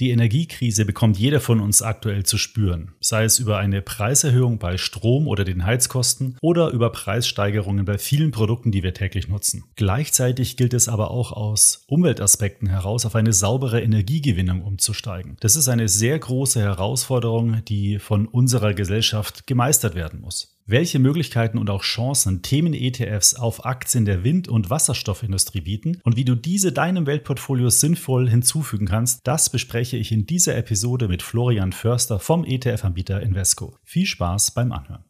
[0.00, 4.78] Die Energiekrise bekommt jeder von uns aktuell zu spüren, sei es über eine Preiserhöhung bei
[4.78, 9.64] Strom oder den Heizkosten oder über Preissteigerungen bei vielen Produkten, die wir täglich nutzen.
[9.76, 15.36] Gleichzeitig gilt es aber auch aus Umweltaspekten heraus auf eine saubere Energiegewinnung umzusteigen.
[15.40, 20.56] Das ist eine sehr große Herausforderung, die von unserer Gesellschaft gemeistert werden muss.
[20.70, 26.24] Welche Möglichkeiten und auch Chancen Themen-ETFs auf Aktien der Wind- und Wasserstoffindustrie bieten und wie
[26.24, 31.72] du diese deinem Weltportfolio sinnvoll hinzufügen kannst, das bespreche ich in dieser Episode mit Florian
[31.72, 33.74] Förster vom ETF-Anbieter Invesco.
[33.82, 35.09] Viel Spaß beim Anhören.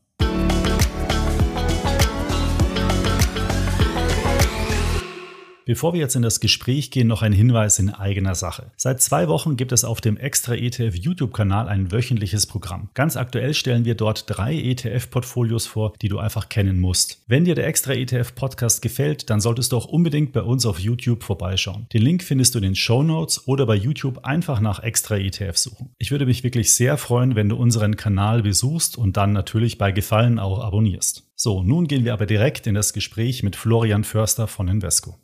[5.71, 8.73] Bevor wir jetzt in das Gespräch gehen, noch ein Hinweis in eigener Sache.
[8.77, 12.91] Seit zwei Wochen gibt es auf dem Extra ETF YouTube-Kanal ein wöchentliches Programm.
[12.95, 17.23] Ganz aktuell stellen wir dort drei ETF-Portfolios vor, die du einfach kennen musst.
[17.29, 20.81] Wenn dir der Extra ETF Podcast gefällt, dann solltest du auch unbedingt bei uns auf
[20.81, 21.87] YouTube vorbeischauen.
[21.93, 25.57] Den Link findest du in den Show Notes oder bei YouTube einfach nach Extra ETF
[25.57, 25.91] suchen.
[25.99, 29.93] Ich würde mich wirklich sehr freuen, wenn du unseren Kanal besuchst und dann natürlich bei
[29.93, 31.31] Gefallen auch abonnierst.
[31.37, 35.17] So, nun gehen wir aber direkt in das Gespräch mit Florian Förster von Invesco.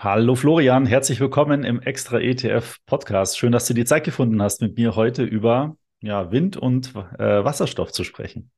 [0.00, 3.36] Hallo Florian, herzlich willkommen im Extra ETF Podcast.
[3.36, 7.44] Schön, dass du die Zeit gefunden hast, mit mir heute über ja, Wind und äh,
[7.44, 8.52] Wasserstoff zu sprechen.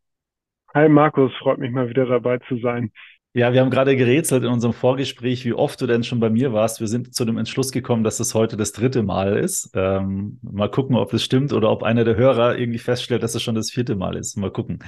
[0.74, 2.92] Hi Markus, freut mich mal wieder dabei zu sein.
[3.32, 6.52] Ja, wir haben gerade gerätselt in unserem Vorgespräch, wie oft du denn schon bei mir
[6.52, 6.78] warst.
[6.80, 9.70] Wir sind zu dem Entschluss gekommen, dass es heute das dritte Mal ist.
[9.74, 13.42] Ähm, mal gucken, ob das stimmt oder ob einer der Hörer irgendwie feststellt, dass es
[13.42, 14.36] schon das vierte Mal ist.
[14.36, 14.80] Mal gucken.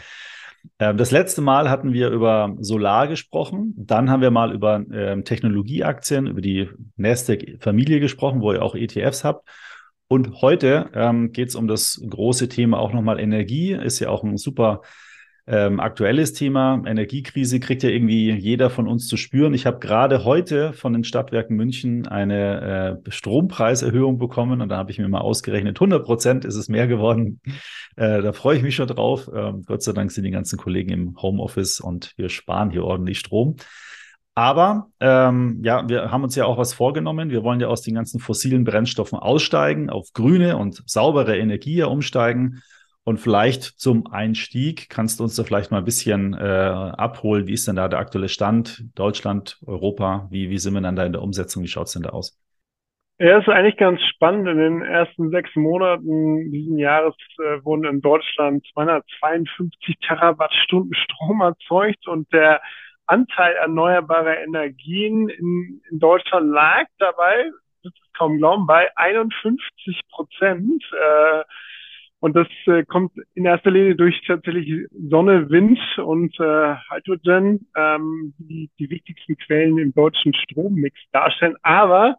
[0.78, 3.74] Ähm, das letzte Mal hatten wir über Solar gesprochen.
[3.76, 9.24] Dann haben wir mal über ähm, Technologieaktien, über die Nasdaq-Familie gesprochen, wo ihr auch ETFs
[9.24, 9.48] habt.
[10.08, 13.72] Und heute ähm, geht es um das große Thema auch nochmal Energie.
[13.72, 14.82] Ist ja auch ein super
[15.46, 16.82] ähm, aktuelles Thema.
[16.86, 19.54] Energiekrise kriegt ja irgendwie jeder von uns zu spüren.
[19.54, 24.90] Ich habe gerade heute von den Stadtwerken München eine äh, Strompreiserhöhung bekommen und da habe
[24.92, 27.40] ich mir mal ausgerechnet, 100 Prozent ist es mehr geworden.
[27.96, 29.28] Äh, da freue ich mich schon drauf.
[29.34, 33.18] Ähm, Gott sei Dank sind die ganzen Kollegen im Homeoffice und wir sparen hier ordentlich
[33.18, 33.56] Strom.
[34.34, 37.30] Aber ähm, ja, wir haben uns ja auch was vorgenommen.
[37.30, 42.62] Wir wollen ja aus den ganzen fossilen Brennstoffen aussteigen, auf grüne und saubere Energie umsteigen.
[43.04, 47.48] Und vielleicht zum Einstieg kannst du uns da vielleicht mal ein bisschen äh, abholen.
[47.48, 48.84] Wie ist denn da der aktuelle Stand?
[48.94, 51.64] Deutschland, Europa, wie, wie sind wir dann da in der Umsetzung?
[51.64, 52.38] Wie schaut es denn da aus?
[53.18, 54.48] Ja, ist eigentlich ganz spannend.
[54.48, 62.06] In den ersten sechs Monaten diesen Jahres äh, wurden in Deutschland 252 Terawattstunden Strom erzeugt
[62.06, 62.60] und der
[63.06, 67.50] Anteil erneuerbarer Energien in, in Deutschland lag dabei,
[67.82, 70.84] das ist kaum glauben, bei 51 Prozent.
[70.92, 71.42] Äh,
[72.22, 78.32] und das äh, kommt in erster Linie durch tatsächlich Sonne, Wind und äh, Hydrogen, ähm,
[78.38, 81.56] die die wichtigsten Quellen im deutschen Strommix darstellen.
[81.62, 82.16] Aber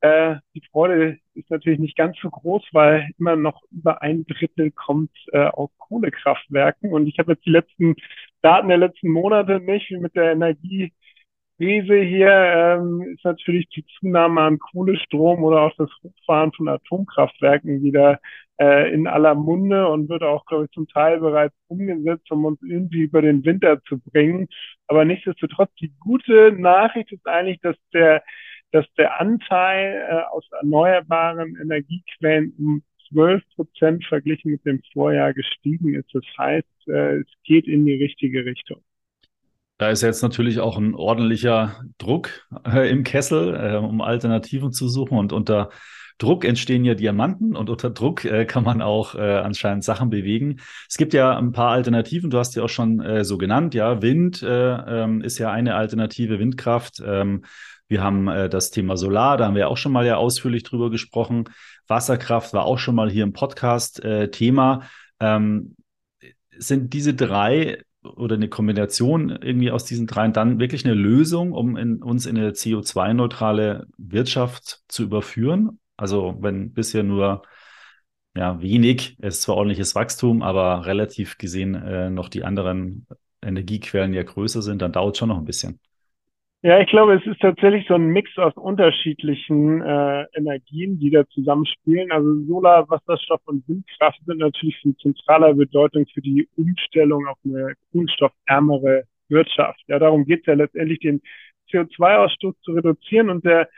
[0.00, 4.70] äh, die Freude ist natürlich nicht ganz so groß, weil immer noch über ein Drittel
[4.70, 6.90] kommt äh, aus Kohlekraftwerken.
[6.90, 7.96] Und ich habe jetzt die letzten
[8.40, 10.94] Daten der letzten Monate nicht mit der Energie
[11.58, 17.82] Krise hier ähm, ist natürlich die Zunahme an Kohlestrom oder auch das Hochfahren von Atomkraftwerken
[17.82, 18.18] wieder
[18.58, 22.60] äh, in aller Munde und wird auch, glaube ich, zum Teil bereits umgesetzt, um uns
[22.62, 24.48] irgendwie über den Winter zu bringen.
[24.86, 28.22] Aber nichtsdestotrotz, die gute Nachricht ist eigentlich, dass der,
[28.72, 35.94] dass der Anteil äh, aus erneuerbaren Energiequellen um 12 Prozent verglichen mit dem Vorjahr gestiegen
[35.94, 36.14] ist.
[36.14, 38.82] Das heißt, äh, es geht in die richtige Richtung.
[39.82, 44.86] Da ist jetzt natürlich auch ein ordentlicher Druck äh, im Kessel, äh, um Alternativen zu
[44.86, 45.18] suchen.
[45.18, 45.70] Und unter
[46.18, 50.60] Druck entstehen ja Diamanten und unter Druck äh, kann man auch äh, anscheinend Sachen bewegen.
[50.88, 53.74] Es gibt ja ein paar Alternativen, du hast die auch schon äh, so genannt.
[53.74, 57.02] Ja, Wind äh, ähm, ist ja eine Alternative, Windkraft.
[57.04, 57.44] Ähm,
[57.88, 61.46] wir haben das Thema Solar, da haben wir auch schon mal ja ausführlich drüber gesprochen.
[61.88, 64.00] Wasserkraft war auch schon mal hier im Podcast
[64.30, 64.84] Thema.
[65.20, 65.74] Ähm,
[66.56, 71.76] sind diese drei oder eine Kombination irgendwie aus diesen dreien dann wirklich eine Lösung, um
[71.76, 75.78] in, uns in eine CO2-neutrale Wirtschaft zu überführen?
[75.96, 77.42] Also wenn bisher nur
[78.36, 83.06] ja, wenig, es ist zwar ordentliches Wachstum, aber relativ gesehen äh, noch die anderen
[83.42, 85.80] Energiequellen ja größer sind, dann dauert es schon noch ein bisschen.
[86.64, 91.26] Ja, ich glaube, es ist tatsächlich so ein Mix aus unterschiedlichen äh, Energien, die da
[91.30, 92.12] zusammenspielen.
[92.12, 97.74] Also Solar, Wasserstoff und Windkraft sind natürlich von zentraler Bedeutung für die Umstellung auf eine
[97.90, 99.80] kohlenstoffärmere Wirtschaft.
[99.88, 101.20] Ja, darum geht es ja letztendlich, den
[101.72, 103.68] CO2-Ausstoß zu reduzieren und der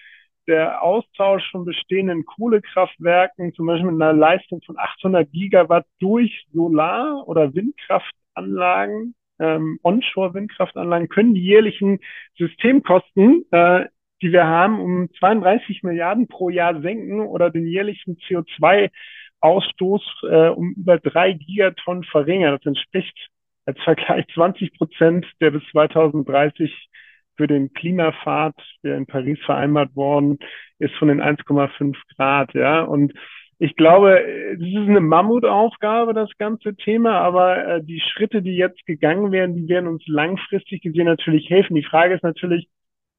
[0.47, 7.27] der Austausch von bestehenden Kohlekraftwerken, zum Beispiel mit einer Leistung von 800 Gigawatt durch Solar-
[7.27, 12.01] oder Windkraftanlagen ähm, Onshore-Windkraftanlagen können die jährlichen
[12.37, 13.87] Systemkosten äh,
[14.25, 20.73] die wir haben, um 32 Milliarden pro Jahr senken oder den jährlichen CO2-Ausstoß äh, um
[20.73, 22.57] über drei Gigatonnen verringern.
[22.57, 23.29] Das entspricht
[23.67, 26.89] als Vergleich 20 Prozent der bis 2030
[27.37, 30.39] für den Klimapfad, der in Paris vereinbart worden
[30.79, 32.55] ist, von den 1,5 Grad.
[32.55, 33.13] Ja, und
[33.59, 38.85] ich glaube, es ist eine Mammutaufgabe, das ganze Thema, aber äh, die Schritte, die jetzt
[38.87, 41.75] gegangen werden, die werden uns langfristig gesehen natürlich helfen.
[41.75, 42.69] Die Frage ist natürlich,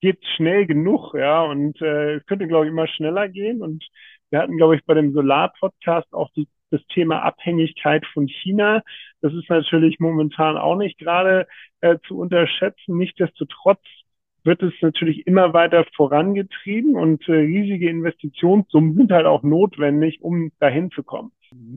[0.01, 1.13] geht es schnell genug?
[1.13, 3.61] Ja, und äh, es könnte, glaube ich, immer schneller gehen.
[3.61, 3.85] Und
[4.29, 8.83] wir hatten, glaube ich, bei dem Solar-Podcast auch die, das Thema Abhängigkeit von China.
[9.21, 11.47] Das ist natürlich momentan auch nicht gerade
[11.81, 12.97] äh, zu unterschätzen.
[12.97, 13.81] Nichtsdestotrotz
[14.45, 20.51] wird es natürlich immer weiter vorangetrieben und äh, riesige Investitionssummen sind halt auch notwendig, um
[20.59, 21.31] dahin zu kommen.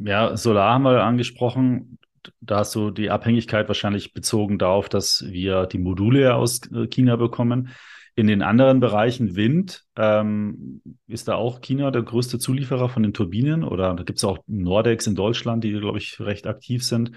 [0.05, 1.99] Ja, Solar haben wir angesprochen.
[2.41, 7.17] Da hast du die Abhängigkeit wahrscheinlich bezogen darauf, dass wir die Module aus äh, China
[7.17, 7.71] bekommen.
[8.15, 13.15] In den anderen Bereichen Wind, ähm, ist da auch China der größte Zulieferer von den
[13.15, 17.13] Turbinen oder da gibt es auch Nordex in Deutschland, die, glaube ich, recht aktiv sind.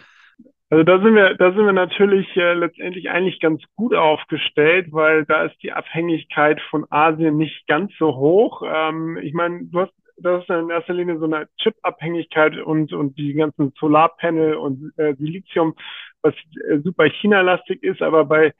[0.71, 5.25] Also da sind wir, da sind wir natürlich äh, letztendlich eigentlich ganz gut aufgestellt, weil
[5.25, 8.63] da ist die Abhängigkeit von Asien nicht ganz so hoch.
[8.65, 9.91] Ähm, ich meine, du hast
[10.23, 15.15] das ist in erster Linie so eine Chip-Abhängigkeit und, und die ganzen Solarpanel und äh,
[15.15, 15.75] Silizium,
[16.21, 16.35] was
[16.69, 18.53] äh, super China-lastig ist, aber bei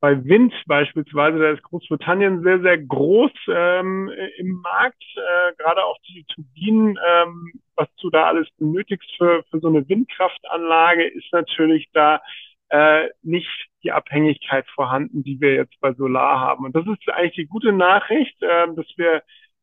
[0.00, 5.98] bei Wind beispielsweise, da ist Großbritannien sehr, sehr groß ähm, im Markt, äh, gerade auch
[6.08, 11.88] die Turbinen, ähm, was du da alles benötigst für, für so eine Windkraftanlage, ist natürlich
[11.92, 12.20] da
[12.68, 13.48] äh, nicht
[13.82, 16.64] die Abhängigkeit vorhanden, die wir jetzt bei Solar haben.
[16.64, 19.22] Und das ist eigentlich die gute Nachricht, äh, dass wir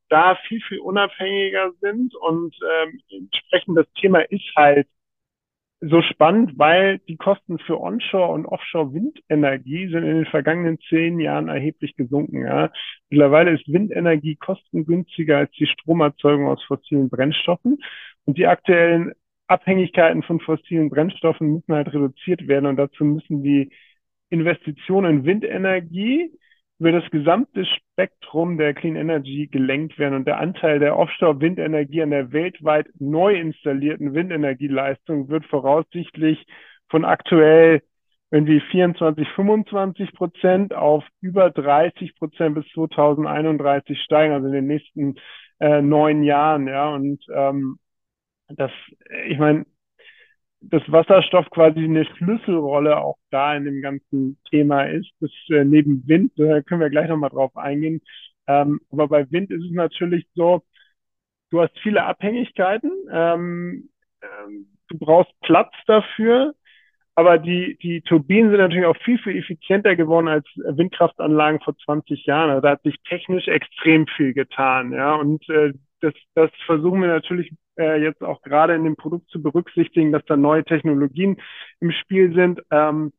[0.10, 4.88] da viel, viel unabhängiger sind und ähm, entsprechend das Thema ist halt
[5.82, 11.48] so spannend, weil die Kosten für Onshore- und Offshore-Windenergie sind in den vergangenen zehn Jahren
[11.50, 12.46] erheblich gesunken.
[12.46, 12.72] Ja.
[13.10, 17.80] Mittlerweile ist Windenergie kostengünstiger als die Stromerzeugung aus fossilen Brennstoffen.
[18.26, 19.14] Und die aktuellen
[19.48, 22.68] Abhängigkeiten von fossilen Brennstoffen müssen halt reduziert werden.
[22.68, 23.72] Und dazu müssen die
[24.30, 26.32] Investitionen in Windenergie
[26.78, 27.66] über das gesamte
[28.02, 33.36] Spektrum der Clean Energy gelenkt werden und der Anteil der Offshore-Windenergie an der weltweit neu
[33.36, 36.44] installierten Windenergieleistung wird voraussichtlich
[36.90, 37.84] von aktuell
[38.32, 45.16] irgendwie 24, 25 Prozent auf über 30 Prozent bis 2031 steigen, also in den nächsten
[45.60, 46.90] äh, neun Jahren, ja.
[46.90, 47.78] Und ähm,
[48.48, 48.72] das,
[49.28, 49.66] ich meine,
[50.62, 55.10] dass Wasserstoff quasi eine Schlüsselrolle auch da in dem ganzen Thema ist.
[55.20, 58.02] Das äh, neben Wind, da können wir gleich nochmal drauf eingehen.
[58.48, 60.64] Ähm, aber bei Wind ist es natürlich so,
[61.50, 63.90] du hast viele Abhängigkeiten, ähm,
[64.22, 66.54] ähm, du brauchst Platz dafür,
[67.16, 72.26] aber die, die Turbinen sind natürlich auch viel, viel effizienter geworden als Windkraftanlagen vor 20
[72.26, 72.52] Jahren.
[72.52, 75.16] Also da hat sich technisch extrem viel getan, ja.
[75.16, 77.52] Und äh, das, das versuchen wir natürlich
[77.82, 81.38] äh, jetzt auch gerade in dem Produkt zu berücksichtigen, dass da neue Technologien
[81.80, 82.62] im Spiel sind.
[82.72, 83.12] Ähm,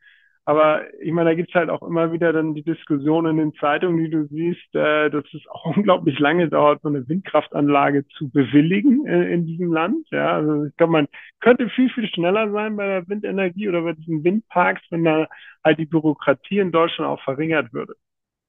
[0.44, 4.02] aber ich meine, da gibt's halt auch immer wieder dann die Diskussion in den Zeitungen,
[4.02, 9.06] die du siehst, äh, dass es auch unglaublich lange dauert, so eine Windkraftanlage zu bewilligen
[9.06, 10.06] äh, in diesem Land.
[10.10, 11.08] Ja, also ich glaube, man
[11.40, 15.28] könnte viel, viel schneller sein bei der Windenergie oder bei diesen Windparks, wenn da
[15.64, 17.94] halt die Bürokratie in Deutschland auch verringert würde.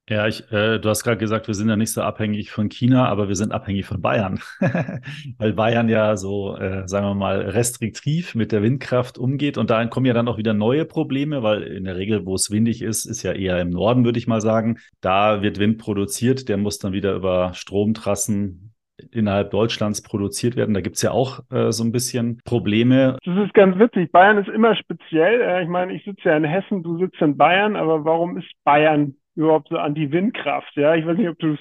[0.09, 3.07] Ja, ich, äh, du hast gerade gesagt, wir sind ja nicht so abhängig von China,
[3.07, 4.39] aber wir sind abhängig von Bayern,
[5.38, 9.86] weil Bayern ja so, äh, sagen wir mal, restriktiv mit der Windkraft umgeht und da
[9.86, 13.05] kommen ja dann auch wieder neue Probleme, weil in der Regel, wo es windig ist,
[13.05, 14.77] ist ja eher im Norden, würde ich mal sagen.
[15.00, 18.74] Da wird Wind produziert, der muss dann wieder über Stromtrassen
[19.12, 20.74] innerhalb Deutschlands produziert werden.
[20.74, 23.17] Da gibt es ja auch äh, so ein bisschen Probleme.
[23.24, 24.12] Das ist ganz witzig.
[24.12, 25.41] Bayern ist immer speziell.
[25.41, 28.51] Äh, ich meine, ich sitze ja in Hessen, du sitzt in Bayern, aber warum ist
[28.63, 30.75] Bayern überhaupt so an die Windkraft.
[30.75, 31.59] Ja, ich weiß nicht, ob du es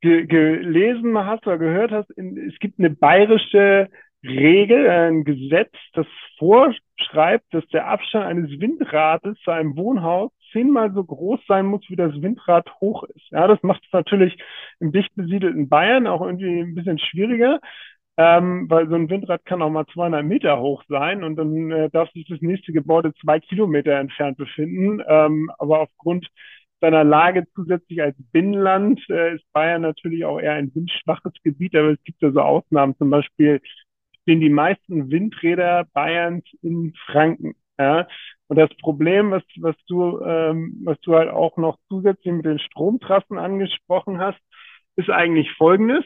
[0.00, 2.10] ge gelesen hast oder gehört hast.
[2.10, 3.88] Es gibt eine bayerische
[4.22, 6.06] Regel, ein Gesetz, das
[6.38, 11.96] vorschreibt, dass der Abstand eines Windrades zu einem Wohnhaus zehnmal so groß sein muss, wie
[11.96, 13.30] das Windrad hoch ist.
[13.30, 14.36] Ja, das macht es natürlich
[14.78, 17.60] im dicht besiedelten Bayern auch irgendwie ein bisschen schwieriger,
[18.16, 21.90] ähm, weil so ein Windrad kann auch mal 200 Meter hoch sein und dann äh,
[21.90, 25.02] darf sich das nächste Gebäude zwei Kilometer entfernt befinden.
[25.06, 26.28] Ähm, aber aufgrund
[26.80, 31.90] seiner Lage zusätzlich als Binnenland äh, ist Bayern natürlich auch eher ein windschwaches Gebiet, aber
[31.90, 32.96] es gibt ja so Ausnahmen.
[32.96, 33.60] Zum Beispiel
[34.22, 37.54] stehen die meisten Windräder Bayerns in Franken.
[37.78, 38.06] Ja?
[38.48, 42.58] Und das Problem, was, was du, ähm, was du halt auch noch zusätzlich mit den
[42.58, 44.40] Stromtrassen angesprochen hast,
[44.96, 46.04] ist eigentlich folgendes.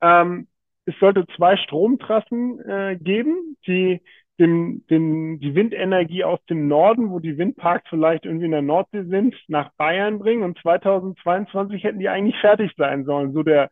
[0.00, 0.48] Ähm,
[0.84, 4.00] es sollte zwei Stromtrassen äh, geben, die
[4.38, 9.04] den, den, die Windenergie aus dem Norden, wo die Windparks vielleicht irgendwie in der Nordsee
[9.04, 13.32] sind, nach Bayern bringen und 2022 hätten die eigentlich fertig sein sollen.
[13.32, 13.70] So der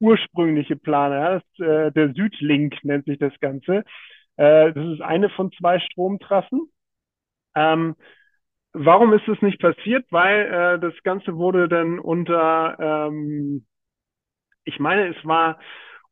[0.00, 1.12] ursprüngliche Plan.
[1.12, 3.84] Ja, das, äh, der Südlink nennt sich das Ganze.
[4.36, 6.70] Äh, das ist eine von zwei Stromtrassen.
[7.54, 7.96] Ähm,
[8.72, 10.06] warum ist es nicht passiert?
[10.10, 13.66] Weil äh, das Ganze wurde dann unter, ähm,
[14.64, 15.58] ich meine, es war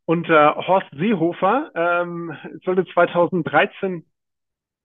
[0.06, 2.34] unter Horst Seehofer, ähm,
[2.64, 4.04] sollte 2013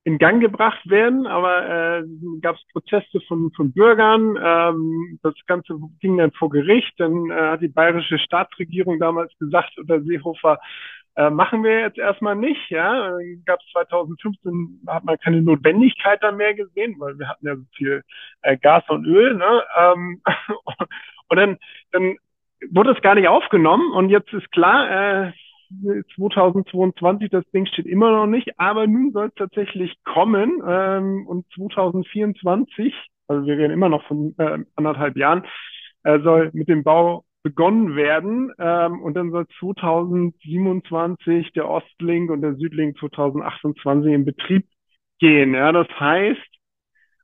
[0.03, 2.03] in Gang gebracht werden, aber äh,
[2.41, 4.35] gab es Proteste von, von Bürgern.
[4.41, 6.93] Ähm, das Ganze ging dann vor Gericht.
[6.97, 10.59] Dann äh, hat die bayerische Staatsregierung damals gesagt, unter Seehofer,
[11.15, 12.69] äh, machen wir jetzt erstmal nicht.
[12.69, 17.55] Ja, gab es 2015 hat man keine Notwendigkeit da mehr gesehen, weil wir hatten ja
[17.55, 18.03] so viel
[18.41, 19.35] äh, Gas und Öl.
[19.35, 19.63] Ne?
[19.77, 20.21] Ähm,
[21.29, 21.57] und dann,
[21.91, 22.17] dann
[22.69, 25.31] wurde es gar nicht aufgenommen und jetzt ist klar, äh,
[26.15, 31.45] 2022, das Ding steht immer noch nicht, aber nun soll es tatsächlich kommen ähm, und
[31.55, 32.93] 2024,
[33.27, 35.45] also wir reden immer noch von äh, anderthalb Jahren,
[36.03, 42.41] äh, soll mit dem Bau begonnen werden ähm, und dann soll 2027 der Ostlink und
[42.41, 44.65] der Südlink 2028 in Betrieb
[45.19, 45.53] gehen.
[45.53, 46.39] Ja, das heißt,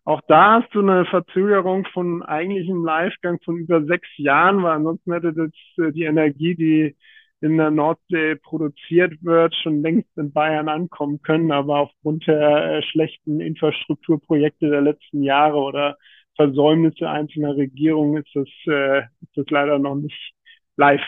[0.07, 5.11] auch da hast du eine Verzögerung von eigentlichen Livegang von über sechs Jahren, weil ansonsten
[5.11, 5.51] hätte das
[5.85, 6.95] äh, die Energie, die
[7.41, 11.51] in der Nordsee produziert wird, schon längst in Bayern ankommen können.
[11.51, 15.97] Aber aufgrund der äh, schlechten Infrastrukturprojekte der letzten Jahre oder
[16.37, 20.33] Versäumnisse einzelner Regierungen ist das, äh, ist das leider noch nicht
[20.77, 21.03] live.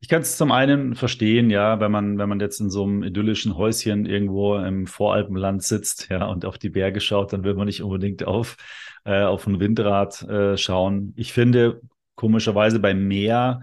[0.00, 3.02] Ich kann es zum einen verstehen, ja, wenn man, wenn man jetzt in so einem
[3.02, 7.66] idyllischen Häuschen irgendwo im Voralpenland sitzt, ja, und auf die Berge schaut, dann will man
[7.66, 8.56] nicht unbedingt auf,
[9.04, 11.12] äh, auf ein Windrad äh, schauen.
[11.16, 11.80] Ich finde,
[12.14, 13.60] komischerweise beim Meer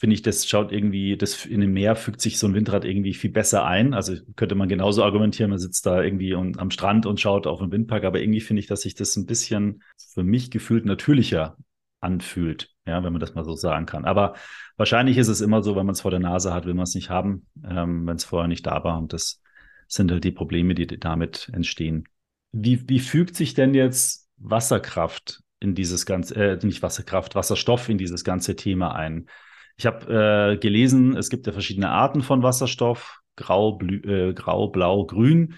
[0.00, 3.12] finde ich, das schaut irgendwie, das in dem Meer fügt sich so ein Windrad irgendwie
[3.12, 3.92] viel besser ein.
[3.92, 7.58] Also könnte man genauso argumentieren, man sitzt da irgendwie und, am Strand und schaut auf
[7.60, 9.82] den Windpark, aber irgendwie finde ich, dass sich das ein bisschen
[10.14, 11.58] für mich gefühlt natürlicher
[12.00, 14.04] anfühlt, ja, wenn man das mal so sagen kann.
[14.04, 14.34] Aber
[14.76, 16.94] wahrscheinlich ist es immer so, wenn man es vor der Nase hat, will man es
[16.94, 18.98] nicht haben, ähm, wenn es vorher nicht da war.
[18.98, 19.42] Und das
[19.88, 22.04] sind halt die Probleme, die damit entstehen.
[22.52, 27.98] Wie, wie fügt sich denn jetzt Wasserkraft in dieses ganze, äh, nicht Wasserkraft, Wasserstoff in
[27.98, 29.26] dieses ganze Thema ein?
[29.76, 34.68] Ich habe äh, gelesen, es gibt ja verschiedene Arten von Wasserstoff, grau, blü, äh, grau,
[34.68, 35.54] blau, grün.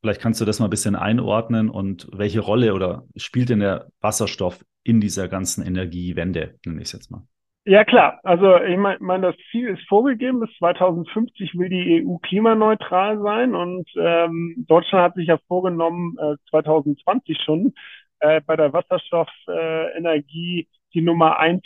[0.00, 3.88] Vielleicht kannst du das mal ein bisschen einordnen und welche Rolle oder spielt denn der
[4.00, 7.22] Wasserstoff in dieser ganzen Energiewende, nenne ich es jetzt mal?
[7.64, 12.16] Ja klar, also ich meine, mein, das Ziel ist vorgegeben, bis 2050 will die EU
[12.16, 17.74] klimaneutral sein und ähm, Deutschland hat sich ja vorgenommen, äh, 2020 schon
[18.20, 21.62] äh, bei der Wasserstoffenergie äh, die Nummer eins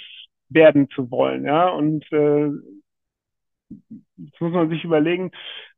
[0.49, 1.45] werden zu wollen.
[1.45, 2.51] Ja, und äh,
[4.17, 5.31] jetzt muss man sich überlegen,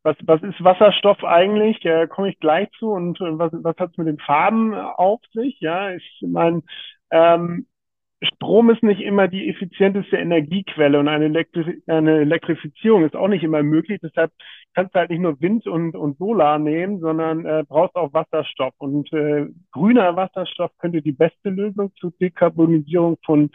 [0.03, 1.83] was, was ist Wasserstoff eigentlich?
[1.83, 2.91] Ja, komme ich gleich zu.
[2.91, 5.61] Und äh, was, was hat es mit den Farben auf sich?
[5.61, 6.63] Ja, ich meine,
[7.11, 7.67] ähm,
[8.23, 13.43] Strom ist nicht immer die effizienteste Energiequelle und eine, Elektri eine Elektrifizierung ist auch nicht
[13.43, 14.01] immer möglich.
[14.03, 14.33] Deshalb
[14.75, 18.73] kannst du halt nicht nur Wind und, und Solar nehmen, sondern äh, brauchst auch Wasserstoff.
[18.79, 23.51] Und äh, grüner Wasserstoff könnte die beste Lösung zur Dekarbonisierung von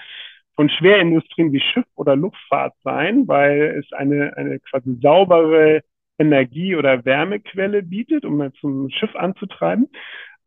[0.59, 5.83] von Schwerindustrien wie Schiff oder Luftfahrt sein, weil es eine, eine quasi saubere
[6.17, 9.87] Energie- oder Wärmequelle bietet, um zum Schiff anzutreiben.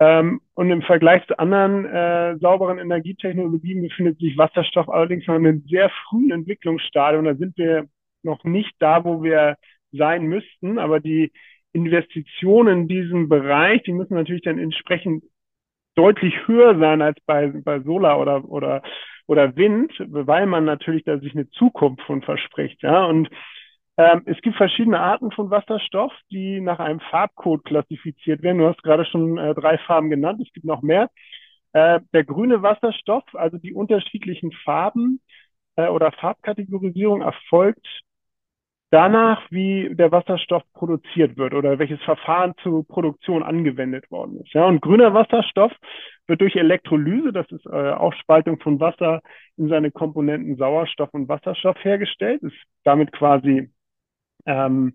[0.03, 5.47] Ähm, und im Vergleich zu anderen äh, sauberen Energietechnologien befindet sich Wasserstoff allerdings noch in
[5.47, 7.25] einem sehr frühen Entwicklungsstadium.
[7.25, 7.87] Da sind wir
[8.23, 9.57] noch nicht da, wo wir
[9.93, 10.79] sein müssten.
[10.79, 11.31] Aber die
[11.73, 15.25] Investitionen in diesem Bereich, die müssen natürlich dann entsprechend
[15.95, 18.83] deutlich höher sein als bei, bei Solar oder, oder
[19.27, 22.83] oder Wind, weil man natürlich da sich eine Zukunft von verspricht.
[22.83, 23.31] Ja, und
[23.97, 28.59] ähm, es gibt verschiedene Arten von Wasserstoff, die nach einem Farbcode klassifiziert werden.
[28.59, 31.11] Du hast gerade schon äh, drei Farben genannt, es gibt noch mehr.
[31.73, 35.21] Äh, der grüne Wasserstoff, also die unterschiedlichen Farben
[35.77, 37.87] äh, oder Farbkategorisierung erfolgt
[38.93, 44.53] danach, wie der Wasserstoff produziert wird oder welches Verfahren zur Produktion angewendet worden ist.
[44.53, 45.73] Ja, und grüner Wasserstoff
[46.27, 49.23] wird durch Elektrolyse, das ist äh, Aufspaltung von Wasser
[49.57, 53.71] in seine Komponenten Sauerstoff und Wasserstoff hergestellt, ist damit quasi
[54.47, 54.95] ähm,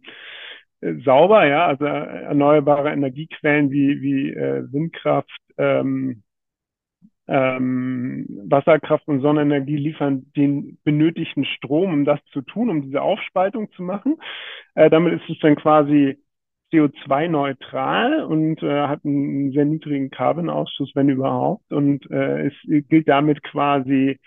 [0.82, 6.24] sauber, ja, also erneuerbare Energiequellen wie, wie äh, Windkraft, ähm,
[7.27, 13.72] ähm, Wasserkraft und Sonnenenergie liefern den benötigten Strom, um das zu tun, um diese Aufspaltung
[13.72, 14.18] zu machen.
[14.75, 16.18] Äh, damit ist es dann quasi
[16.72, 21.72] CO2-neutral und äh, hat einen sehr niedrigen Carbon-Ausstoß, wenn überhaupt.
[21.72, 24.20] Und äh, es gilt damit quasi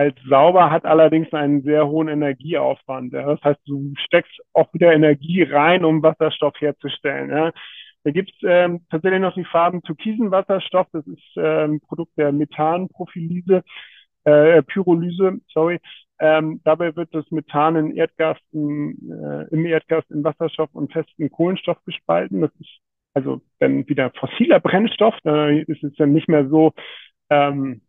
[0.00, 3.12] als sauber, hat allerdings einen sehr hohen Energieaufwand.
[3.12, 3.26] Ja.
[3.26, 7.28] Das heißt, du steckst auch wieder Energie rein, um Wasserstoff herzustellen.
[7.28, 7.52] Ja.
[8.04, 10.86] Da gibt es ähm, tatsächlich noch die Farben türkisen Wasserstoff.
[10.94, 13.62] Das ist ähm, Produkt der Methanprophylyse,
[14.24, 15.78] äh, Pyrolyse, sorry.
[16.18, 21.30] Ähm, dabei wird das Methan in Erdgas, in, äh, im Erdgas in Wasserstoff und festen
[21.30, 22.40] Kohlenstoff gespalten.
[22.40, 22.80] Das ist
[23.12, 25.16] also dann wieder fossiler Brennstoff.
[25.24, 26.72] Da ist es dann nicht mehr so,
[27.28, 27.82] ähm,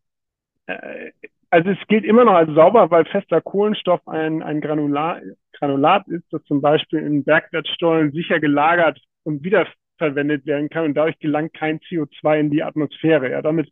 [0.66, 1.12] äh,
[1.52, 5.22] also es gilt immer noch als sauber, weil fester Kohlenstoff ein, ein Granulat,
[5.54, 11.20] Granulat ist, das zum Beispiel in Bergwertstollen sicher gelagert und wiederverwendet werden kann und dadurch
[11.20, 13.30] gelangt kein CO2 in die Atmosphäre.
[13.32, 13.70] Ja, damit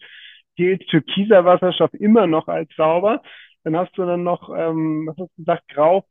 [0.57, 3.21] gilt türkiser Wasserstoff immer noch als sauber.
[3.63, 6.05] Dann hast du dann noch, ähm, was hast du gesagt, grau.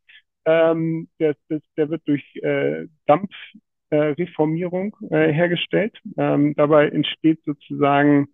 [0.46, 5.98] Ähm, der, der, der wird durch äh, Dampfreformierung äh, äh, hergestellt.
[6.16, 8.28] Ähm, dabei entsteht sozusagen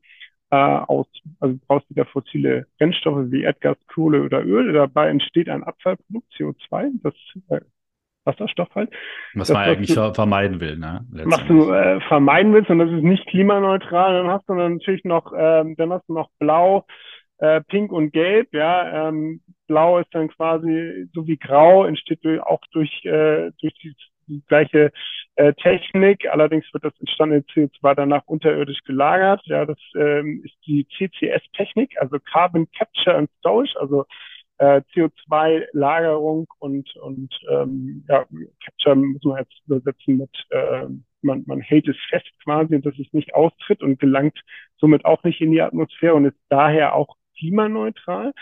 [0.50, 1.06] äh, aus,
[1.40, 4.72] also du brauchst wieder fossile Brennstoffe wie Erdgas, Kohle oder Öl.
[4.72, 7.14] Dabei entsteht ein Abfallprodukt, CO2, das
[7.48, 7.60] äh,
[8.24, 8.90] Wasserstoff halt.
[9.34, 11.04] Was das, man eigentlich du, vermeiden will, ne?
[11.10, 14.14] Was du äh, vermeiden willst und das ist nicht klimaneutral.
[14.14, 16.86] Dann hast du dann natürlich noch, ähm, dann hast du noch Blau,
[17.38, 18.48] äh, Pink und Gelb.
[18.52, 23.74] Ja, ähm, Blau ist dann quasi so wie Grau, entsteht durch, auch durch äh, durch
[23.82, 23.94] die,
[24.26, 24.92] die gleiche
[25.36, 26.28] äh, Technik.
[26.30, 29.42] Allerdings wird das entstandene CO2 danach unterirdisch gelagert.
[29.44, 34.04] Ja, das ähm, ist die CCS-Technik, also Carbon Capture and Storage, also
[34.58, 38.24] äh, CO2-Lagerung und, und ähm, ja,
[38.64, 40.86] Capture muss man jetzt übersetzen mit, äh,
[41.22, 44.38] man, man hält es fest quasi, dass es nicht austritt und gelangt
[44.78, 48.32] somit auch nicht in die Atmosphäre und ist daher auch klimaneutral.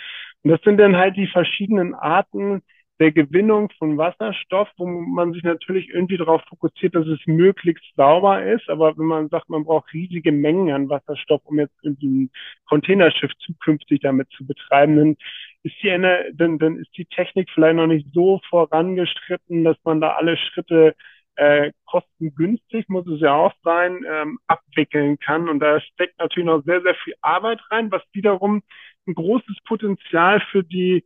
[0.42, 2.62] Und das sind dann halt die verschiedenen Arten
[3.02, 8.44] der Gewinnung von Wasserstoff, wo man sich natürlich irgendwie darauf fokussiert, dass es möglichst sauber
[8.44, 8.70] ist.
[8.70, 12.30] Aber wenn man sagt, man braucht riesige Mengen an Wasserstoff, um jetzt irgendwie ein
[12.66, 15.16] Containerschiff zukünftig damit zu betreiben, dann
[15.64, 20.00] ist die, eine, dann, dann ist die Technik vielleicht noch nicht so vorangeschritten, dass man
[20.00, 20.94] da alle Schritte
[21.34, 25.48] äh, kostengünstig, muss es ja auch sein, ähm, abwickeln kann.
[25.48, 28.62] Und da steckt natürlich noch sehr, sehr viel Arbeit rein, was wiederum
[29.08, 31.02] ein großes Potenzial für die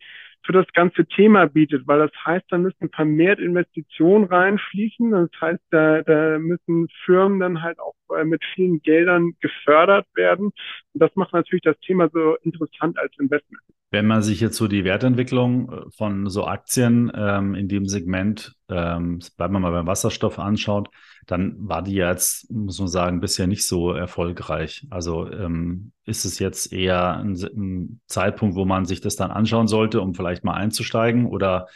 [0.46, 5.10] für das ganze Thema bietet, weil das heißt, da müssen vermehrt Investitionen reinfließen.
[5.10, 10.46] Das heißt, da, da müssen Firmen dann halt auch äh, mit vielen Geldern gefördert werden.
[10.46, 10.54] Und
[11.02, 13.62] das macht natürlich das Thema so interessant als Investment.
[13.90, 18.54] Wenn man sich jetzt so die Wertentwicklung äh, von so Aktien ähm, in dem Segment,
[18.68, 20.88] ähm, bleiben wir mal beim Wasserstoff anschaut,
[21.26, 24.86] dann war die jetzt, muss man sagen, bisher nicht so erfolgreich.
[24.90, 29.66] Also ähm, ist es jetzt eher ein, ein, Zeitpunkt, wo man sich das dann anschauen
[29.66, 31.26] sollte, um vielleicht mal einzusteigen?
[31.26, 31.66] Oder,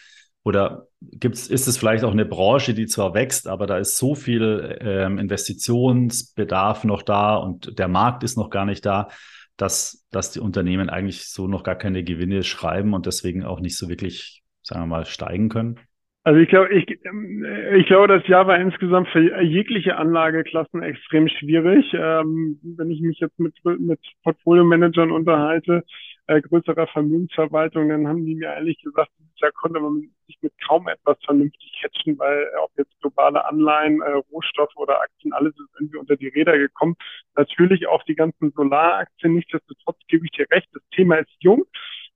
[0.44, 4.14] oder gibt's, ist es vielleicht auch eine Branche, die zwar wächst, aber da ist so
[4.14, 9.08] viel ähm, Investitionsbedarf noch da und der Markt ist noch gar nicht da,
[9.56, 13.76] dass, dass die Unternehmen eigentlich so noch gar keine Gewinne schreiben und deswegen auch nicht
[13.76, 15.80] so wirklich, sagen wir mal, steigen können?
[16.22, 21.86] Also ich glaube, ich, ich glaube, das Jahr war insgesamt für jegliche Anlageklassen extrem schwierig.
[21.94, 25.82] Ähm, wenn ich mich jetzt mit, mit Portfolio-Managern unterhalte,
[26.26, 30.88] äh, größerer Vermögensverwaltung, dann haben die mir ehrlich gesagt, Jahr konnte man sich mit kaum
[30.88, 35.98] etwas vernünftig hatchen, weil ob jetzt globale Anleihen, äh, Rohstoffe oder Aktien, alles ist irgendwie
[35.98, 36.96] unter die Räder gekommen.
[37.36, 39.34] Natürlich auch die ganzen Solaraktien.
[39.34, 41.64] Nichtsdestotrotz gebe ich dir recht, das Thema ist jung.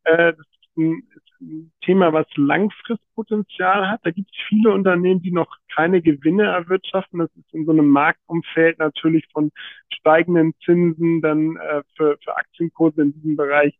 [0.05, 1.03] Äh, das ist ein
[1.83, 4.01] Thema, was Langfristpotenzial hat.
[4.05, 7.19] Da gibt es viele Unternehmen, die noch keine Gewinne erwirtschaften.
[7.19, 9.51] Das ist in so einem Marktumfeld natürlich von
[9.93, 13.75] steigenden Zinsen dann äh, für, für Aktienkurse in diesem Bereich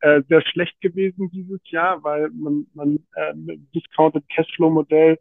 [0.00, 3.34] äh, sehr schlecht gewesen dieses Jahr, weil man, man äh,
[3.74, 5.18] Discounted Cashflow Modell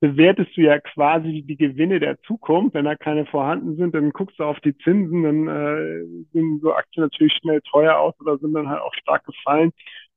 [0.00, 2.74] bewertest du ja quasi die Gewinne der Zukunft.
[2.74, 6.74] Wenn da keine vorhanden sind, dann guckst du auf die Zinsen, dann äh, sind so
[6.74, 9.72] Aktien natürlich schnell teuer aus oder sind dann halt auch stark gefallen.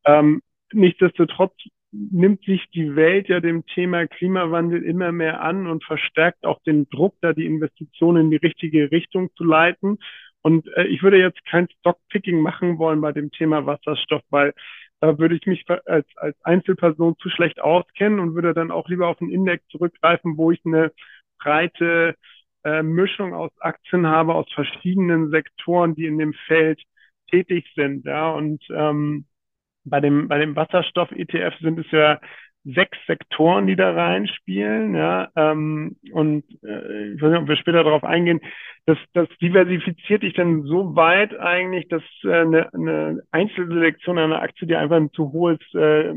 [0.06, 0.41] Ähm,
[0.73, 1.53] nichtsdestotrotz
[1.91, 6.88] nimmt sich die Welt ja dem Thema Klimawandel immer mehr an und verstärkt auch den
[6.89, 9.97] Druck, da die Investitionen in die richtige Richtung zu leiten.
[10.41, 14.53] Und äh, ich würde jetzt kein Stockpicking machen wollen bei dem Thema Wasserstoff, weil
[15.01, 19.08] da würde ich mich als, als Einzelperson zu schlecht auskennen und würde dann auch lieber
[19.08, 20.91] auf einen Index zurückgreifen, wo ich eine
[21.39, 22.15] breite
[22.63, 26.82] äh, Mischung aus Aktien habe, aus verschiedenen Sektoren, die in dem Feld
[27.29, 28.05] tätig sind.
[28.05, 29.25] Ja, und ähm,
[29.89, 32.19] bei dem, bei dem Wasserstoff-ETF sind es ja
[32.63, 37.84] sechs Sektoren, die da reinspielen, ja, ähm, und äh, ich weiß nicht, ob wir später
[37.84, 38.41] darauf eingehen,
[38.86, 44.67] das, das diversifiziert dich dann so weit eigentlich, dass äh, eine, eine Einzelselektion einer Aktie,
[44.67, 46.13] die einfach ein zu hohes, äh,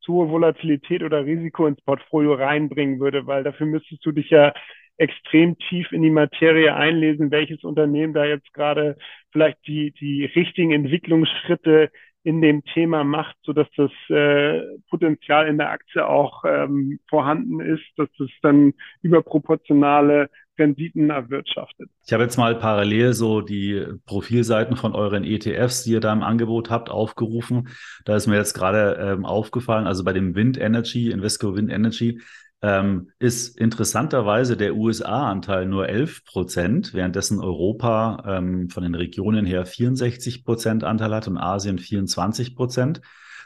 [0.00, 4.52] zu hohe Volatilität oder Risiko ins Portfolio reinbringen würde, weil dafür müsstest du dich ja
[4.98, 8.96] extrem tief in die Materie einlesen, welches Unternehmen da jetzt gerade
[9.30, 11.90] vielleicht die, die richtigen Entwicklungsschritte
[12.26, 14.60] in dem Thema macht, so dass das äh,
[14.90, 21.88] Potenzial in der Aktie auch ähm, vorhanden ist, dass es dann überproportionale Renditen erwirtschaftet.
[22.04, 26.24] Ich habe jetzt mal parallel so die Profilseiten von euren ETFs, die ihr da im
[26.24, 27.68] Angebot habt, aufgerufen.
[28.04, 32.20] Da ist mir jetzt gerade ähm, aufgefallen, also bei dem Wind Energy, Invesco Wind Energy,
[32.62, 39.66] ähm, ist interessanterweise der USA-Anteil nur 11 Prozent, währenddessen Europa ähm, von den Regionen her
[39.66, 43.00] 64 Prozent Anteil hat und Asien 24 Prozent.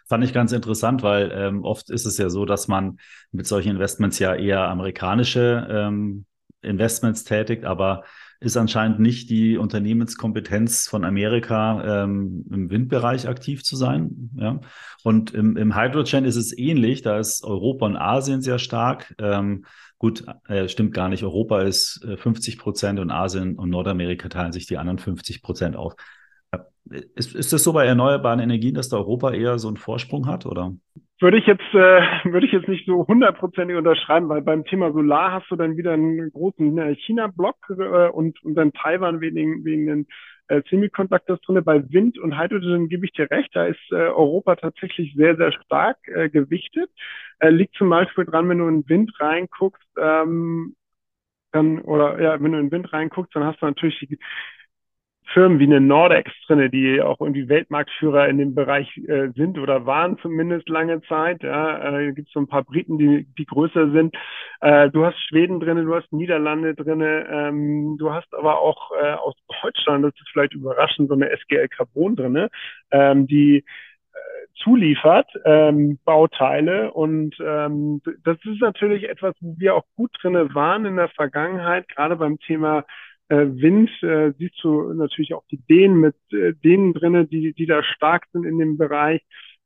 [0.08, 2.98] Fand ich ganz interessant, weil ähm, oft ist es ja so, dass man
[3.32, 6.24] mit solchen Investments ja eher amerikanische ähm,
[6.62, 8.04] Investments tätigt, aber
[8.40, 14.30] ist anscheinend nicht die Unternehmenskompetenz von Amerika, ähm, im Windbereich aktiv zu sein.
[14.34, 14.60] Ja?
[15.04, 17.02] Und im, im Hydrogen ist es ähnlich.
[17.02, 19.14] Da ist Europa und Asien sehr stark.
[19.18, 19.66] Ähm,
[19.98, 21.22] gut, äh, stimmt gar nicht.
[21.22, 25.76] Europa ist äh, 50 Prozent und Asien und Nordamerika teilen sich die anderen 50 Prozent
[25.76, 25.94] auf.
[27.14, 30.46] Ist, ist das so bei erneuerbaren Energien, dass da Europa eher so einen Vorsprung hat,
[30.46, 30.74] oder?
[31.20, 32.00] Würde ich jetzt, äh,
[32.32, 35.92] würde ich jetzt nicht so hundertprozentig unterschreiben, weil beim Thema Solar hast du dann wieder
[35.92, 40.06] einen großen äh, China-Block äh, und, und dann Taiwan wegen, wegen den
[40.48, 41.62] äh, Semiconductors drin.
[41.62, 45.52] Bei Wind und Hydrogen gebe ich dir recht, da ist äh, Europa tatsächlich sehr, sehr
[45.52, 46.90] stark äh, gewichtet.
[47.38, 50.74] Äh, liegt zum Beispiel dran, wenn du in Wind reinguckst, ähm,
[51.52, 54.18] dann, oder ja, wenn du in Wind reinguckst, dann hast du natürlich die,
[55.32, 59.86] Firmen wie eine Nordex drinne, die auch irgendwie Weltmarktführer in dem Bereich äh, sind oder
[59.86, 61.42] waren zumindest lange Zeit.
[61.42, 64.14] Ja, äh, gibt so ein paar Briten, die, die größer sind.
[64.60, 69.12] Äh, du hast Schweden drinne, du hast Niederlande drinne, ähm, du hast aber auch äh,
[69.12, 72.50] aus Deutschland, das ist vielleicht überraschend, so eine SGL Carbon drinne,
[72.90, 73.62] ähm, die äh,
[74.64, 76.92] zuliefert, ähm, Bauteile.
[76.92, 81.88] Und ähm, das ist natürlich etwas, wo wir auch gut drinne waren in der Vergangenheit,
[81.88, 82.84] gerade beim Thema
[83.30, 87.66] äh, Wind äh, siehst du natürlich auch die Dänen mit äh, denen drinnen, die, die
[87.66, 89.22] da stark sind in dem Bereich.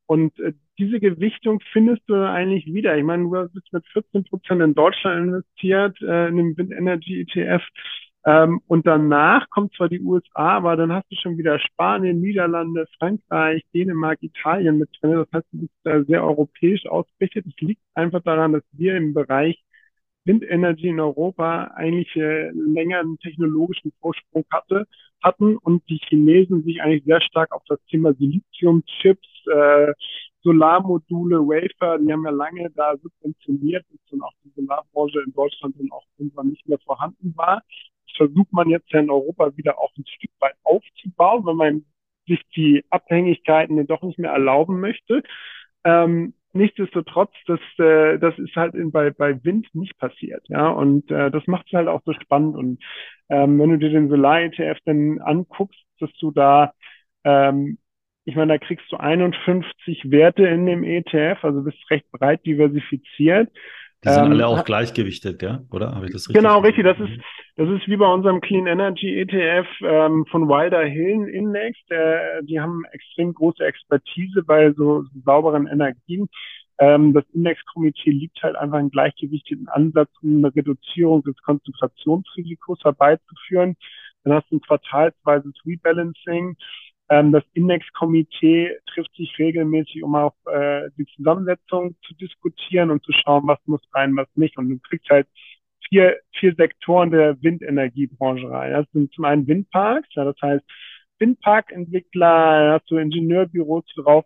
[0.07, 2.97] Und äh, diese Gewichtung findest du eigentlich wieder.
[2.97, 7.23] Ich meine, du bist mit 14 Prozent in Deutschland investiert, äh, in dem Wind Energy
[7.23, 7.63] ETF.
[8.27, 12.87] Ähm, und danach kommt zwar die USA, aber dann hast du schon wieder Spanien, Niederlande,
[12.99, 15.13] Frankreich, Dänemark, Italien mit drin.
[15.13, 17.47] Das heißt, du bist da sehr europäisch ausgerichtet.
[17.47, 19.63] Es liegt einfach daran, dass wir im Bereich
[20.25, 24.87] Windenergie in Europa eigentlich äh, länger einen technologischen Vorsprung hatte,
[25.23, 29.93] hatten und die Chinesen sich eigentlich sehr stark auf das Thema Siliziumchips, äh,
[30.43, 35.75] Solarmodule, Wafer, die haben ja lange da subventioniert, bis dann auch die Solarbranche in Deutschland
[35.79, 37.63] dann auch irgendwann nicht mehr vorhanden war.
[38.07, 41.85] Das versucht man jetzt ja in Europa wieder auch ein Stück weit aufzubauen, wenn man
[42.27, 45.23] sich die Abhängigkeiten doch nicht mehr erlauben möchte.
[45.85, 51.11] Ähm, nichtsdestotrotz, das, äh, das ist halt in, bei, bei Wind nicht passiert, ja, und
[51.11, 52.57] äh, das macht es halt auch so spannend.
[52.57, 52.83] Und
[53.29, 56.73] ähm, wenn du dir den Solar-ETF dann anguckst, dass du da,
[57.25, 57.79] ähm,
[58.25, 63.51] ich meine, da kriegst du 51 Werte in dem ETF, also bist recht breit diversifiziert.
[64.05, 65.63] Die sind ähm, alle auch gleichgewichtet, ja?
[65.71, 66.43] Oder habe ich das richtig?
[66.43, 66.85] Genau, richtig.
[66.85, 67.21] Das ist,
[67.57, 71.79] das ist wie bei unserem Clean Energy ETF ähm, von Wilder Hill Index.
[71.89, 76.29] Der, die haben extrem große Expertise bei so, sauberen Energien.
[76.79, 83.77] Ähm, das Indexkomitee liegt halt einfach einen gleichgewichteten Ansatz, um eine Reduzierung des Konzentrationsrisikos herbeizuführen.
[84.25, 86.57] Dann hast du ein quartalsweises Rebalancing
[87.11, 93.13] ähm, das Indexkomitee trifft sich regelmäßig, um auf äh, die Zusammensetzung zu diskutieren und zu
[93.13, 94.57] schauen, was muss rein, was nicht.
[94.57, 95.27] Und du kriegst halt
[95.89, 98.73] vier, vier Sektoren der Windenergiebranche rein.
[98.73, 100.65] Das sind zum einen Windparks, ja, das heißt
[101.19, 104.25] Windparkentwickler, hast du Ingenieurbüros drauf,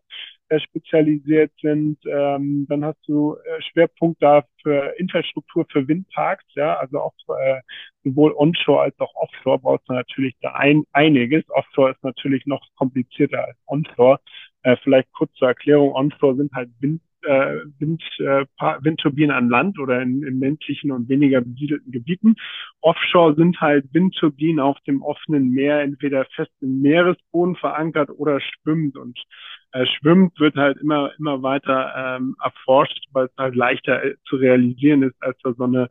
[0.56, 1.98] spezialisiert sind.
[2.06, 7.60] Ähm, dann hast du äh, Schwerpunkt da für Infrastruktur für Windparks, ja, also auch äh,
[8.04, 11.44] sowohl onshore als auch offshore brauchst du natürlich da ein, einiges.
[11.50, 14.18] Offshore ist natürlich noch komplizierter als onshore.
[14.62, 18.46] Äh, vielleicht kurz zur Erklärung, onshore sind halt Wind, äh, Wind, äh,
[18.80, 22.36] Windturbinen an Land oder in, in ländlichen und weniger besiedelten Gebieten.
[22.80, 28.96] Offshore sind halt Windturbinen auf dem offenen Meer, entweder fest im Meeresboden verankert oder schwimmend.
[28.96, 29.18] Und
[29.72, 34.36] äh, schwimmt, wird halt immer, immer weiter ähm, erforscht, weil es halt leichter äh, zu
[34.36, 35.90] realisieren ist, als da so eine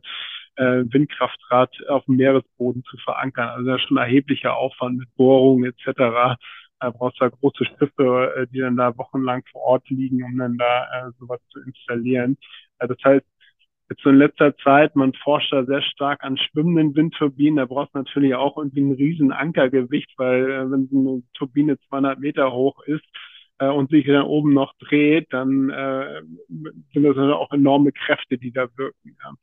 [0.56, 3.48] äh, Windkraftrad auf dem Meeresboden zu verankern.
[3.50, 6.36] Also das ist schon erheblicher Aufwand mit Bohrungen etc.
[6.80, 10.36] Da brauchst du da große Schiffe, äh, die dann da wochenlang vor Ort liegen, um
[10.38, 12.36] dann da äh, sowas zu installieren.
[12.78, 13.26] Äh, das heißt,
[13.90, 17.56] jetzt so in letzter Zeit, man forscht da sehr stark an schwimmenden Windturbinen.
[17.56, 21.78] Da brauchst du natürlich auch irgendwie ein riesen Ankergewicht, weil äh, wenn so eine Turbine
[21.88, 23.04] 200 Meter hoch ist,
[23.58, 26.22] äh, und sich dann oben noch dreht, dann äh,
[26.92, 29.16] sind das also auch enorme Kräfte, die da wirken.
[29.22, 29.34] Ja.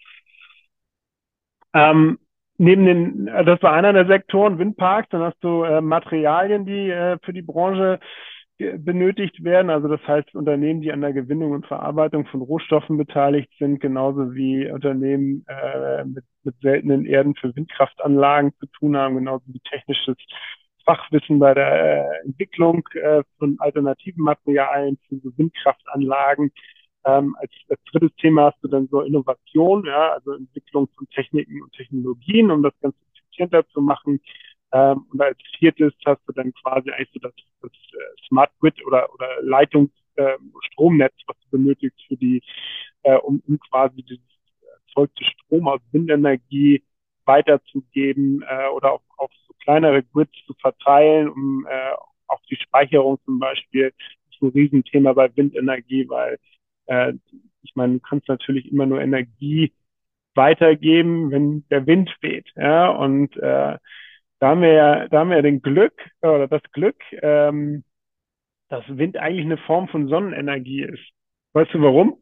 [1.91, 2.19] Ähm,
[2.57, 7.17] neben den, das war einer der Sektoren, Windparks, dann hast du äh, Materialien, die äh,
[7.23, 7.99] für die Branche
[8.57, 9.69] benötigt werden.
[9.69, 14.33] Also das heißt Unternehmen, die an der Gewinnung und Verarbeitung von Rohstoffen beteiligt sind, genauso
[14.33, 20.15] wie Unternehmen äh, mit, mit seltenen Erden für Windkraftanlagen zu tun haben, genauso wie technisches
[20.85, 26.51] Fachwissen bei der äh, Entwicklung äh, von alternativen Materialien für Windkraftanlagen.
[27.05, 31.61] Ähm, als, als drittes Thema hast du dann so Innovation, ja, also Entwicklung von Techniken
[31.61, 34.19] und Technologien, um das Ganze effizienter zu machen.
[34.71, 38.75] Ähm, und als viertes hast du dann quasi eigentlich so das, das äh, Smart Grid
[38.85, 40.37] oder, oder Leitungs äh,
[40.71, 42.41] Stromnetz, was du benötigst für die,
[43.03, 44.25] äh, um, um quasi dieses
[44.87, 46.83] erzeugte Strom aus Windenergie
[47.25, 51.93] weiterzugeben äh, oder auf, auf so kleinere Grids zu verteilen, um äh,
[52.27, 53.93] auch die Speicherung zum Beispiel
[54.29, 56.39] ist ein Riesenthema bei Windenergie, weil
[56.87, 57.13] äh,
[57.63, 59.73] ich meine, du kannst natürlich immer nur Energie
[60.35, 62.47] weitergeben, wenn der Wind weht.
[62.55, 63.77] Ja, und äh,
[64.39, 67.83] da haben wir ja, da haben wir ja den Glück oder das Glück, ähm,
[68.69, 71.03] dass Wind eigentlich eine Form von Sonnenenergie ist.
[71.53, 72.17] Weißt du warum?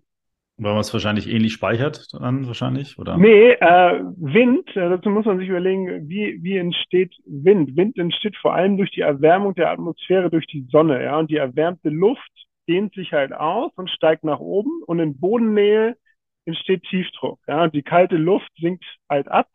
[0.58, 3.18] Weil man es wahrscheinlich ähnlich speichert dann wahrscheinlich, oder?
[3.18, 7.76] Nee, äh, Wind, äh, dazu muss man sich überlegen, wie, wie entsteht Wind?
[7.76, 11.38] Wind entsteht vor allem durch die Erwärmung der Atmosphäre durch die Sonne, ja, und die
[11.38, 15.96] erwärmte Luft dehnt sich halt aus und steigt nach oben und in Bodennähe
[16.46, 19.48] entsteht Tiefdruck, ja, die kalte Luft sinkt halt ab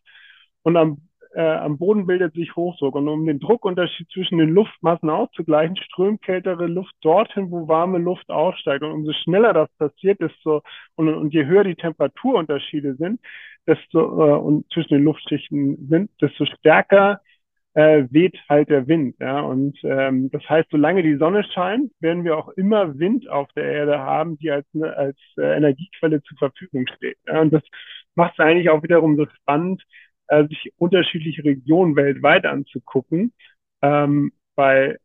[0.63, 2.95] und am äh, am Boden bildet sich Hochdruck.
[2.95, 8.29] Und um den Druckunterschied zwischen den Luftmassen auszugleichen, strömt kältere Luft dorthin, wo warme Luft
[8.31, 8.83] aussteigt.
[8.83, 10.63] Und umso schneller das passiert, desto,
[10.97, 13.21] und, und je höher die Temperaturunterschiede sind,
[13.67, 17.21] desto, äh, und zwischen den Luftschichten sind, desto stärker
[17.75, 19.17] äh, weht halt der Wind.
[19.21, 19.41] Ja?
[19.41, 23.65] Und ähm, das heißt, solange die Sonne scheint, werden wir auch immer Wind auf der
[23.65, 27.19] Erde haben, die als, als äh, Energiequelle zur Verfügung steht.
[27.27, 27.41] Ja?
[27.41, 27.63] Und das
[28.15, 29.83] macht es eigentlich auch wiederum so spannend,
[30.29, 33.33] äh, sich unterschiedliche Regionen weltweit anzugucken,
[33.83, 34.99] ähm, weil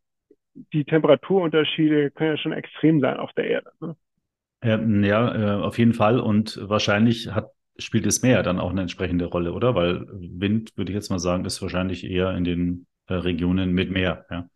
[0.73, 3.71] die Temperaturunterschiede können ja schon extrem sein auf der Erde.
[3.79, 3.95] Ne?
[4.63, 6.19] Ja, ja äh, auf jeden Fall.
[6.19, 9.75] Und wahrscheinlich hat, spielt das Meer dann auch eine entsprechende Rolle, oder?
[9.75, 13.91] Weil Wind, würde ich jetzt mal sagen, ist wahrscheinlich eher in den äh, Regionen mit
[13.91, 14.25] Meer.
[14.29, 14.47] Ja.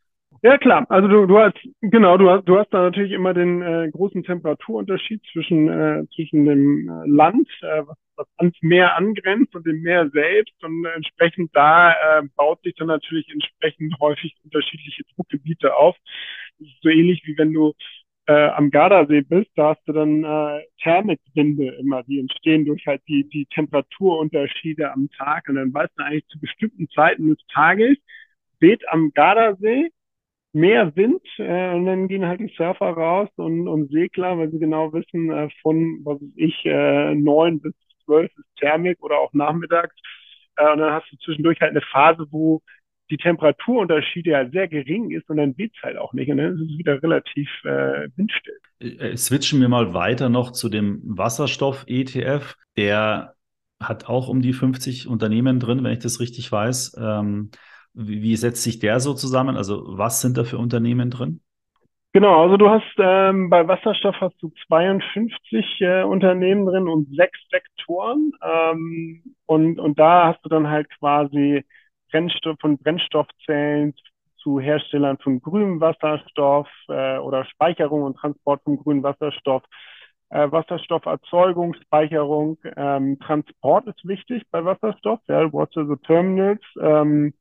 [0.43, 3.61] Ja klar, also du, du hast genau, du hast du hast da natürlich immer den
[3.61, 7.81] äh, großen Temperaturunterschied zwischen äh, zwischen dem äh, Land, äh,
[8.15, 12.87] was, ans Meer angrenzt und dem Meer selbst und entsprechend da äh, baut sich dann
[12.87, 15.95] natürlich entsprechend häufig unterschiedliche Druckgebiete auf.
[16.59, 17.73] Das ist so ähnlich wie wenn du
[18.27, 23.01] äh, am Gardasee bist, da hast du dann äh, Thermikwinde immer, die entstehen durch halt
[23.07, 27.97] die die Temperaturunterschiede am Tag und dann weißt du eigentlich zu bestimmten Zeiten des Tages
[28.59, 29.91] weht am Gardasee
[30.53, 34.59] mehr Wind äh, und dann gehen halt die Surfer raus und, und Segler, weil sie
[34.59, 37.73] genau wissen, äh, von, was weiß ich, äh, neun bis
[38.05, 39.95] zwölf ist Thermik oder auch nachmittags.
[40.57, 42.61] Äh, und dann hast du zwischendurch halt eine Phase, wo
[43.09, 46.29] die Temperaturunterschiede ja sehr gering ist und dann weht es halt auch nicht.
[46.29, 48.59] Und dann ist es wieder relativ äh, windstill.
[48.79, 52.55] Äh, switchen wir mal weiter noch zu dem Wasserstoff-ETF.
[52.75, 53.33] Der
[53.81, 56.97] hat auch um die 50 Unternehmen drin, wenn ich das richtig weiß.
[56.99, 57.51] Ähm,
[57.93, 59.57] wie, wie setzt sich der so zusammen?
[59.57, 61.41] Also was sind da für Unternehmen drin?
[62.13, 67.39] Genau, also du hast ähm, bei Wasserstoff hast du 52 äh, Unternehmen drin und sechs
[67.51, 68.31] Sektoren.
[68.41, 71.63] Ähm, und, und da hast du dann halt quasi
[72.11, 73.93] Brennstoff von Brennstoffzellen
[74.37, 79.63] zu Herstellern von grünem Wasserstoff äh, oder Speicherung und Transport von grünem Wasserstoff.
[80.29, 87.33] Äh, Wasserstofferzeugung, Speicherung, ähm, Transport ist wichtig bei Wasserstoff, ja, hast also Terminals, ähm,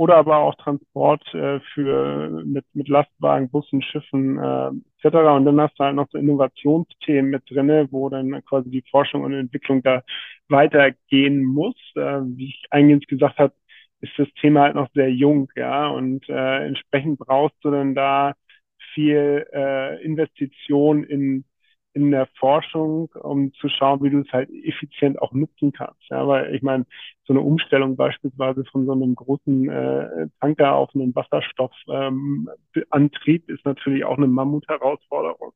[0.00, 4.70] oder aber auch Transport äh, für mit, mit Lastwagen, Bussen, Schiffen äh,
[5.02, 5.16] etc.
[5.36, 9.24] Und dann hast du halt noch so Innovationsthemen mit drinne, wo dann quasi die Forschung
[9.24, 10.02] und Entwicklung da
[10.48, 11.76] weitergehen muss.
[11.96, 13.52] Äh, wie ich eingehend gesagt habe,
[14.00, 18.34] ist das Thema halt noch sehr jung, ja, und äh, entsprechend brauchst du dann da
[18.94, 21.44] viel äh, Investition in
[21.92, 26.00] in der Forschung, um zu schauen, wie du es halt effizient auch nutzen kannst.
[26.08, 26.86] Ja, weil ich meine,
[27.24, 33.64] so eine Umstellung beispielsweise von so einem großen äh, Tanker auf einen Wasserstoffantrieb ähm, ist
[33.64, 35.52] natürlich auch eine Mammut-Herausforderung.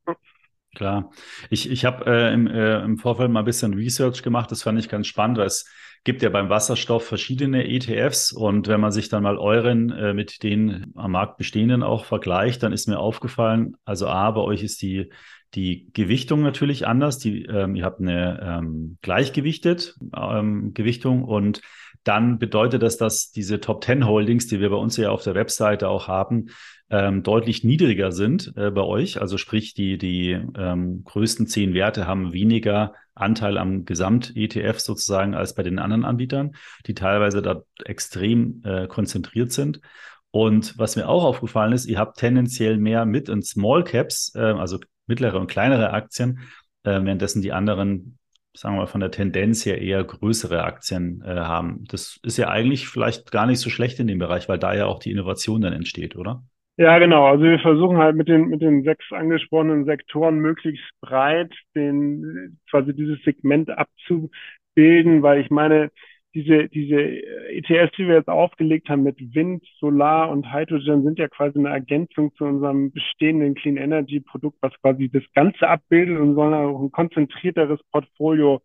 [0.75, 1.11] Klar.
[1.49, 4.51] Ich, ich habe äh, im, äh, im Vorfeld mal ein bisschen Research gemacht.
[4.51, 5.71] Das fand ich ganz spannend, weil es
[6.05, 8.31] gibt ja beim Wasserstoff verschiedene ETFs.
[8.31, 12.63] Und wenn man sich dann mal euren äh, mit den am Markt bestehenden auch vergleicht,
[12.63, 15.09] dann ist mir aufgefallen, also A, bei euch ist die
[15.55, 17.17] die Gewichtung natürlich anders.
[17.17, 21.61] Die, ähm, ihr habt eine ähm, gleichgewichtet ähm, Gewichtung und
[22.03, 25.33] dann bedeutet das, dass diese Top 10 Holdings, die wir bei uns ja auf der
[25.33, 26.47] Webseite auch haben,
[26.89, 29.19] ähm, deutlich niedriger sind äh, bei euch.
[29.19, 35.55] Also sprich, die, die ähm, größten zehn Werte haben weniger Anteil am Gesamt-ETF sozusagen als
[35.55, 39.81] bei den anderen Anbietern, die teilweise da extrem äh, konzentriert sind.
[40.31, 44.39] Und was mir auch aufgefallen ist, ihr habt tendenziell mehr Mid- und Small Caps, äh,
[44.39, 46.39] also mittlere und kleinere Aktien,
[46.83, 48.19] äh, währenddessen die anderen,
[48.53, 51.85] sagen wir mal, von der Tendenz her eher größere Aktien äh, haben.
[51.85, 54.85] Das ist ja eigentlich vielleicht gar nicht so schlecht in dem Bereich, weil da ja
[54.85, 56.43] auch die Innovation dann entsteht, oder?
[56.77, 57.25] Ja, genau.
[57.25, 62.93] Also wir versuchen halt mit den, mit den sechs angesprochenen Sektoren möglichst breit den, quasi
[62.93, 65.89] dieses Segment abzubilden, weil ich meine,
[66.33, 71.29] diese, diese ETFs, die wir jetzt aufgelegt haben mit Wind, Solar und Hydrogen, sind ja
[71.29, 76.35] quasi eine Ergänzung zu unserem bestehenden Clean Energy Produkt, was quasi das Ganze abbildet und
[76.35, 78.61] soll auch ein konzentrierteres Portfolio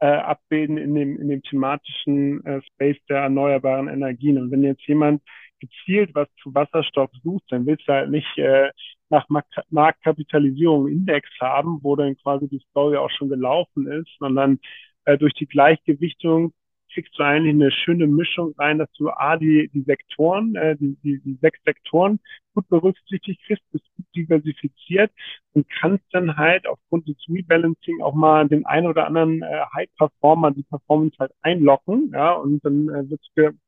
[0.00, 4.38] äh, abbilden in dem, in dem thematischen äh, Space der erneuerbaren Energien.
[4.38, 5.22] Und wenn jetzt jemand
[5.62, 8.70] gezielt was zu Wasserstoff sucht, dann willst du halt nicht äh,
[9.08, 9.26] nach
[9.70, 14.58] Marktkapitalisierung Index haben, wo dann quasi die Story auch schon gelaufen ist, sondern
[15.04, 16.52] äh, durch die Gleichgewichtung
[16.92, 20.96] kriegst du eigentlich eine schöne Mischung rein, dass du A, die, die Sektoren, äh, die,
[21.02, 22.20] die, die sechs Sektoren
[22.54, 25.10] gut berücksichtigt kriegst, bist gut diversifiziert
[25.54, 29.88] und kannst dann halt aufgrund des Rebalancing auch mal den einen oder anderen äh, High
[29.96, 33.20] Performer die Performance halt einlocken, ja, und dann äh, wird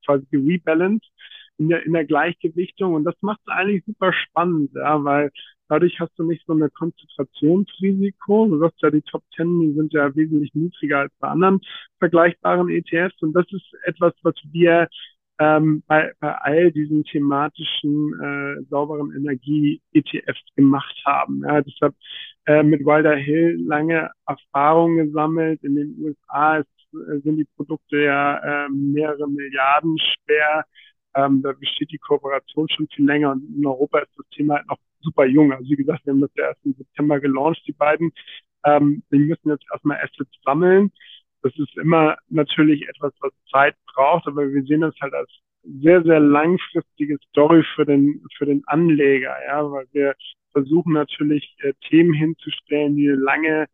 [0.04, 1.11] quasi gerebalanced
[1.58, 5.30] in der, in der Gleichgewichtung und das macht es eigentlich super spannend, ja, weil
[5.68, 8.46] Dadurch hast du nicht so eine Konzentrationsrisiko.
[8.46, 11.60] Du sagst ja, die Top Ten, die sind ja wesentlich niedriger als bei anderen
[11.98, 13.20] vergleichbaren ETFs.
[13.22, 14.88] Und das ist etwas, was wir
[15.38, 21.42] ähm, bei, bei all diesen thematischen äh, sauberen Energie-ETFs gemacht haben.
[21.44, 21.94] Ja, deshalb
[22.46, 25.64] äh, mit Wilder Hill lange Erfahrung gesammelt.
[25.64, 30.64] In den USA ist, äh, sind die Produkte ja äh, mehrere Milliarden schwer.
[31.14, 34.66] Ähm, da besteht die Kooperation schon viel länger und in Europa ist das Thema halt
[34.68, 35.53] noch super jung.
[35.53, 38.12] Also wie gesagt, wir haben das ja erst im September gelauncht, die beiden.
[38.64, 40.90] Ähm, die müssen jetzt erstmal Assets sammeln.
[41.42, 45.31] Das ist immer natürlich etwas, was Zeit braucht, aber wir sehen das halt als
[45.62, 50.14] sehr, sehr langfristige Story für den, für den Anleger, ja, weil wir
[50.53, 53.66] versuchen natürlich äh, Themen hinzustellen, die lange,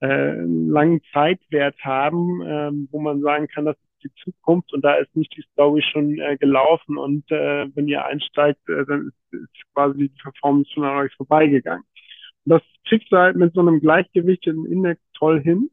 [0.00, 5.14] äh, langen Zeitwert haben, ähm, wo man sagen kann, das die Zukunft und da ist
[5.14, 9.74] nicht die Story schon äh, gelaufen und äh, wenn ihr einsteigt, äh, dann ist, ist
[9.74, 11.84] quasi die Performance schon an euch vorbeigegangen.
[12.44, 15.70] Und das kriegst du halt mit so einem gleichgewichteten Index toll hin.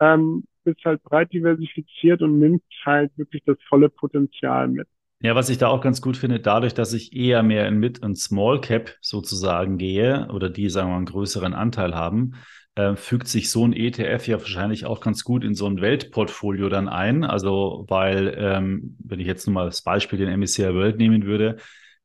[0.00, 4.88] Ähm, bist halt breit diversifiziert und nimmst halt wirklich das volle Potenzial mit.
[5.20, 8.02] Ja, was ich da auch ganz gut finde, dadurch, dass ich eher mehr in Mid-
[8.02, 12.34] und Small Cap sozusagen gehe oder die, sagen wir mal, einen größeren Anteil haben,
[12.74, 16.68] äh, fügt sich so ein ETF ja wahrscheinlich auch ganz gut in so ein Weltportfolio
[16.68, 17.24] dann ein.
[17.24, 21.56] Also, weil, ähm, wenn ich jetzt nur mal das Beispiel den MSCI World nehmen würde,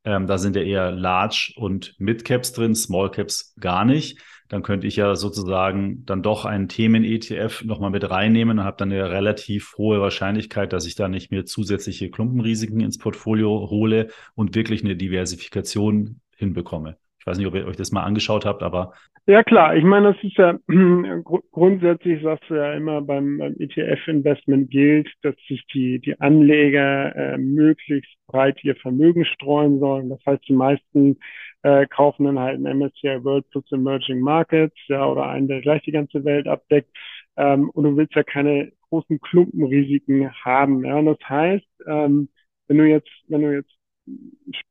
[0.03, 4.19] ähm, da sind ja eher Large und Mid Caps drin, Small Caps gar nicht.
[4.47, 8.91] Dann könnte ich ja sozusagen dann doch einen Themen-ETF nochmal mit reinnehmen und habe dann
[8.91, 14.55] eine relativ hohe Wahrscheinlichkeit, dass ich da nicht mehr zusätzliche Klumpenrisiken ins Portfolio hole und
[14.55, 16.97] wirklich eine Diversifikation hinbekomme.
[17.27, 18.93] Ich weiß nicht, ob ihr euch das mal angeschaut habt, aber
[19.25, 20.57] ja klar, ich meine, das ist ja
[21.51, 27.37] grundsätzlich, sagst du ja immer beim, beim ETF-Investment gilt, dass sich die, die Anleger äh,
[27.37, 30.07] möglichst breit ihr Vermögen streuen sollen.
[30.07, 31.17] Das heißt, die meisten
[31.63, 35.81] äh, kaufen dann halt ein MSCI World plus Emerging Markets, ja, oder einen, der gleich
[35.81, 36.95] die ganze Welt abdeckt.
[37.35, 40.85] Ähm, und du willst ja keine großen Klumpenrisiken haben.
[40.85, 42.29] Ja, und das heißt, ähm,
[42.69, 43.76] wenn du jetzt, wenn du jetzt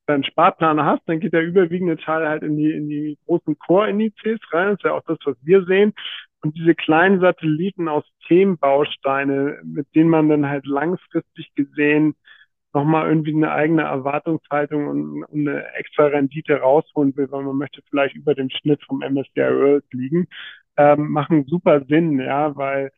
[0.06, 4.40] deinen Sparplan hast, dann geht der überwiegende Teil halt in die, in die großen Core-Indizes
[4.52, 4.68] rein.
[4.68, 5.92] Das ist ja auch das, was wir sehen.
[6.42, 12.14] Und diese kleinen Satelliten aus Themenbausteine, mit denen man dann halt langfristig gesehen
[12.76, 17.80] nochmal irgendwie eine eigene Erwartungshaltung und, und eine extra Rendite rausholen will, weil man möchte
[17.88, 20.28] vielleicht über dem Schnitt vom MSCI World liegen,
[20.76, 22.92] ähm, machen super Sinn, ja, weil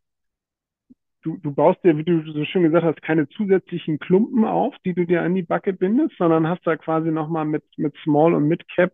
[1.29, 4.95] du, du baust dir, wie du so schön gesagt hast, keine zusätzlichen Klumpen auf, die
[4.95, 8.49] du dir an die Backe bindest, sondern hast da quasi nochmal mit, mit Small und
[8.49, 8.93] Mid Cap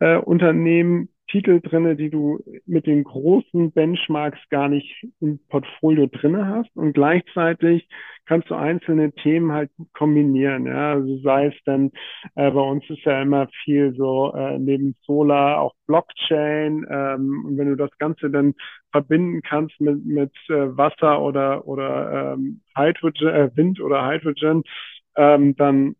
[0.00, 0.16] äh,
[1.34, 6.92] Titel drinne, die du mit den großen Benchmarks gar nicht im Portfolio drinne hast und
[6.92, 7.88] gleichzeitig
[8.24, 10.66] kannst du einzelne Themen halt kombinieren.
[10.66, 11.90] Ja, also sei es dann
[12.36, 17.58] äh, bei uns ist ja immer viel so äh, neben Solar auch Blockchain ähm, und
[17.58, 18.54] wenn du das Ganze dann
[18.92, 24.62] verbinden kannst mit mit äh, Wasser oder oder ähm, Hydrogen, äh, Wind oder Hydrogen,
[25.16, 25.96] ähm, dann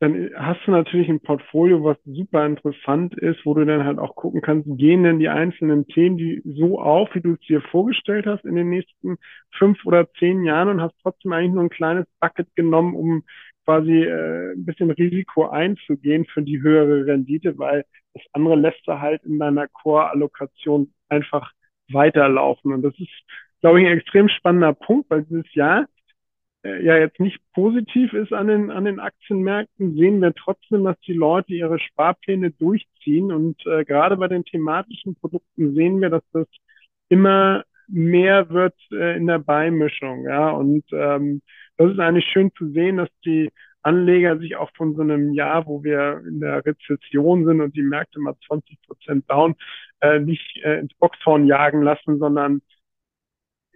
[0.00, 4.14] dann hast du natürlich ein Portfolio, was super interessant ist, wo du dann halt auch
[4.14, 8.26] gucken kannst, gehen denn die einzelnen Themen die so auf, wie du es dir vorgestellt
[8.26, 9.16] hast in den nächsten
[9.56, 13.24] fünf oder zehn Jahren und hast trotzdem eigentlich nur ein kleines Bucket genommen, um
[13.64, 19.00] quasi äh, ein bisschen Risiko einzugehen für die höhere Rendite, weil das andere lässt du
[19.00, 21.52] halt in deiner Core-Allokation einfach
[21.90, 22.72] weiterlaufen.
[22.72, 23.10] Und das ist,
[23.60, 25.86] glaube ich, ein extrem spannender Punkt, weil dieses Jahr
[26.62, 31.12] ja jetzt nicht positiv ist an den, an den Aktienmärkten, sehen wir trotzdem, dass die
[31.12, 33.32] Leute ihre Sparpläne durchziehen.
[33.32, 36.46] Und äh, gerade bei den thematischen Produkten sehen wir, dass das
[37.08, 40.24] immer mehr wird äh, in der Beimischung.
[40.24, 41.42] Ja, und ähm,
[41.76, 43.50] das ist eigentlich schön zu sehen, dass die
[43.82, 47.82] Anleger sich auch von so einem Jahr, wo wir in der Rezession sind und die
[47.82, 49.54] Märkte mal 20 Prozent down,
[50.00, 52.60] äh, nicht äh, ins Boxhorn jagen lassen, sondern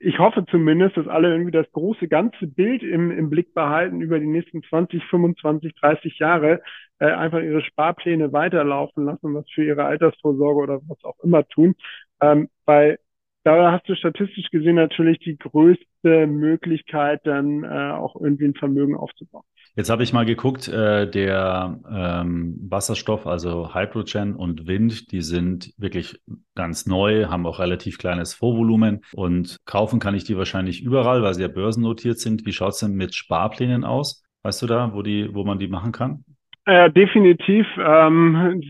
[0.05, 4.19] ich hoffe zumindest, dass alle irgendwie das große ganze Bild im, im Blick behalten über
[4.19, 6.61] die nächsten 20, 25, 30 Jahre,
[6.99, 11.75] äh, einfach ihre Sparpläne weiterlaufen lassen, was für ihre Altersvorsorge oder was auch immer tun.
[12.21, 12.99] Ähm, weil
[13.45, 18.97] da hast du statistisch gesehen natürlich die größte Möglichkeit, dann äh, auch irgendwie ein Vermögen
[18.97, 19.45] aufzubauen.
[19.75, 25.73] Jetzt habe ich mal geguckt, äh, der ähm, Wasserstoff, also Hydrogen und Wind, die sind
[25.79, 26.21] wirklich
[26.55, 31.33] ganz neu, haben auch relativ kleines Vorvolumen und kaufen kann ich die wahrscheinlich überall, weil
[31.33, 32.45] sie ja börsennotiert sind.
[32.45, 34.23] Wie schaut es denn mit Sparplänen aus?
[34.43, 36.25] Weißt du da, wo die, wo man die machen kann?
[36.65, 37.67] Ja, definitiv.
[37.77, 38.63] Ähm,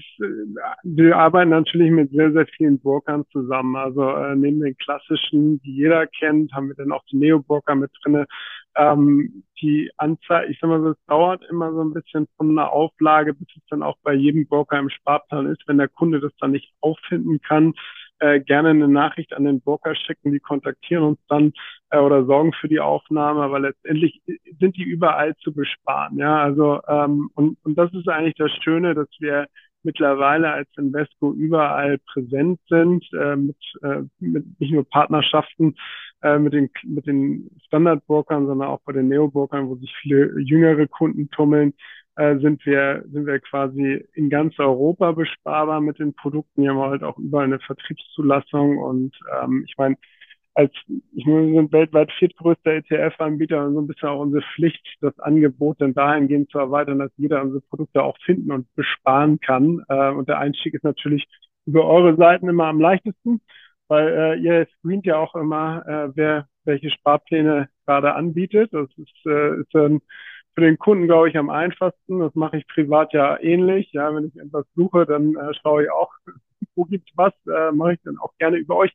[0.83, 3.77] wir arbeiten natürlich mit sehr, sehr vielen Brokern zusammen.
[3.77, 7.91] Also äh, neben den klassischen, die jeder kennt, haben wir dann auch die Neo-Broker mit
[8.03, 8.27] drinne.
[8.77, 12.73] Ähm, die Anzahl, ich sag mal so, es dauert immer so ein bisschen von einer
[12.73, 15.63] Auflage, bis es dann auch bei jedem Broker im Sparplan ist.
[15.67, 17.75] Wenn der Kunde das dann nicht auffinden kann,
[18.19, 21.53] äh, gerne eine Nachricht an den Broker schicken, die kontaktieren uns dann
[21.91, 24.23] äh, oder sorgen für die Aufnahme, aber letztendlich
[24.61, 26.19] sind die überall zu besparen.
[26.19, 29.47] Ja, also ähm, und, und das ist eigentlich das Schöne, dass wir
[29.83, 35.75] mittlerweile als Invesco überall präsent sind, äh, mit, äh, mit nicht nur Partnerschaften
[36.23, 40.87] äh, mit den, mit den Standardbrokern, sondern auch bei den Neobrokern, wo sich viele jüngere
[40.87, 41.75] Kunden tummeln,
[42.17, 46.63] äh, sind wir, sind wir quasi in ganz Europa besparbar mit den Produkten.
[46.63, 49.97] Hier haben wir halt auch überall eine Vertriebszulassung und ähm, ich meine,
[50.55, 50.73] als
[51.15, 55.19] ich meine, wir sind weltweit viertgrößter ETF-Anbieter und so ein bisschen auch unsere Pflicht, das
[55.19, 59.83] Angebot dann dahingehend zu erweitern, dass jeder unsere Produkte auch finden und besparen kann.
[59.89, 61.27] Äh, und der Einstieg ist natürlich
[61.65, 63.41] über eure Seiten immer am leichtesten,
[63.93, 68.73] weil äh, ihr screent ja auch immer, äh, wer welche Sparpläne gerade anbietet.
[68.73, 70.01] Das ist, äh, ist ein
[70.55, 72.21] für den Kunden, glaube ich, am einfachsten.
[72.21, 73.91] Das mache ich privat ja ähnlich.
[73.93, 76.11] Ja, wenn ich etwas suche, dann äh, schaue ich auch,
[76.75, 78.93] wo gibt's was, äh, mache ich dann auch gerne über euch.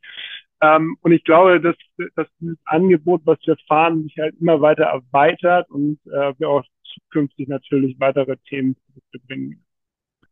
[0.61, 1.75] Ähm, und ich glaube, dass,
[2.15, 6.63] dass dieses Angebot, was wir fahren, sich halt immer weiter erweitert und äh, wir auch
[6.95, 8.75] zukünftig natürlich weitere Themen
[9.27, 9.63] bringen.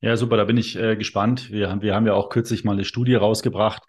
[0.01, 1.51] Ja, super, da bin ich äh, gespannt.
[1.51, 3.84] Wir haben, wir haben ja auch kürzlich mal eine Studie rausgebracht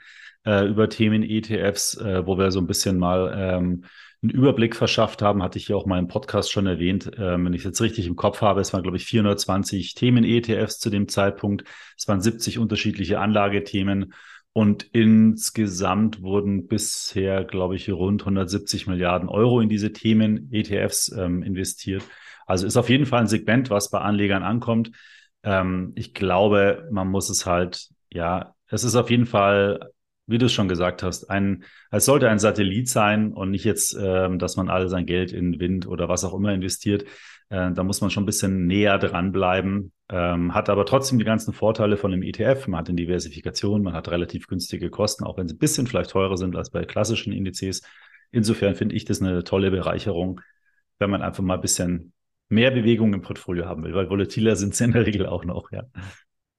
[0.47, 3.85] äh, über Themen ETFs, äh, wo wir so ein bisschen mal ähm,
[4.23, 7.11] einen Überblick verschafft haben, hatte ich ja auch mal im Podcast schon erwähnt.
[7.19, 10.79] Ähm, wenn ich es jetzt richtig im Kopf habe, es waren, glaube ich, 420 Themen-ETFs
[10.79, 11.65] zu dem Zeitpunkt.
[11.99, 14.15] Es waren 70 unterschiedliche Anlagethemen.
[14.53, 21.43] Und insgesamt wurden bisher, glaube ich, rund 170 Milliarden Euro in diese Themen ETFs ähm,
[21.43, 22.03] investiert.
[22.47, 24.93] Also ist auf jeden Fall ein Segment, was bei Anlegern ankommt.
[25.43, 29.91] Ähm, ich glaube, man muss es halt, ja, es ist auf jeden Fall
[30.27, 33.97] wie du es schon gesagt hast, ein, es sollte ein Satellit sein und nicht jetzt,
[34.01, 37.05] ähm, dass man all sein Geld in Wind oder was auch immer investiert.
[37.49, 41.53] Äh, da muss man schon ein bisschen näher dranbleiben, ähm, hat aber trotzdem die ganzen
[41.53, 42.67] Vorteile von dem ETF.
[42.67, 46.11] Man hat eine Diversifikation, man hat relativ günstige Kosten, auch wenn sie ein bisschen vielleicht
[46.11, 47.83] teurer sind als bei klassischen Indizes.
[48.33, 50.41] Insofern finde ich das eine tolle Bereicherung,
[50.99, 52.13] wenn man einfach mal ein bisschen
[52.49, 55.71] mehr Bewegung im Portfolio haben will, weil volatiler sind sie in der Regel auch noch,
[55.73, 55.85] ja.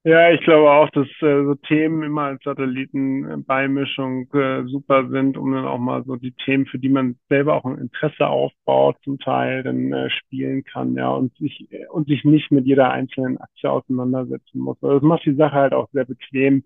[0.04, 5.52] Ja, ich glaube auch, dass äh, so Themen immer als Satellitenbeimischung äh, super sind, um
[5.52, 9.18] dann auch mal so die Themen, für die man selber auch ein Interesse aufbaut, zum
[9.18, 13.70] Teil dann äh, spielen kann, ja, und sich und sich nicht mit jeder einzelnen Aktie
[13.70, 14.78] auseinandersetzen muss.
[14.82, 16.62] Also das macht die Sache halt auch sehr bequem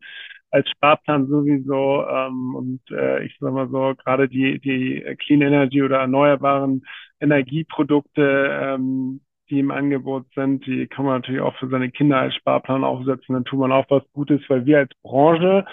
[0.50, 5.82] als Sparplan sowieso ähm, und äh, ich sag mal so gerade die die Clean Energy
[5.82, 6.84] oder erneuerbaren
[7.20, 9.20] Energieprodukte ähm,
[9.52, 13.34] die im Angebot sind, die kann man natürlich auch für seine Kinder als Sparplan aufsetzen.
[13.34, 15.66] Dann tut man auch was Gutes, weil wir als Branche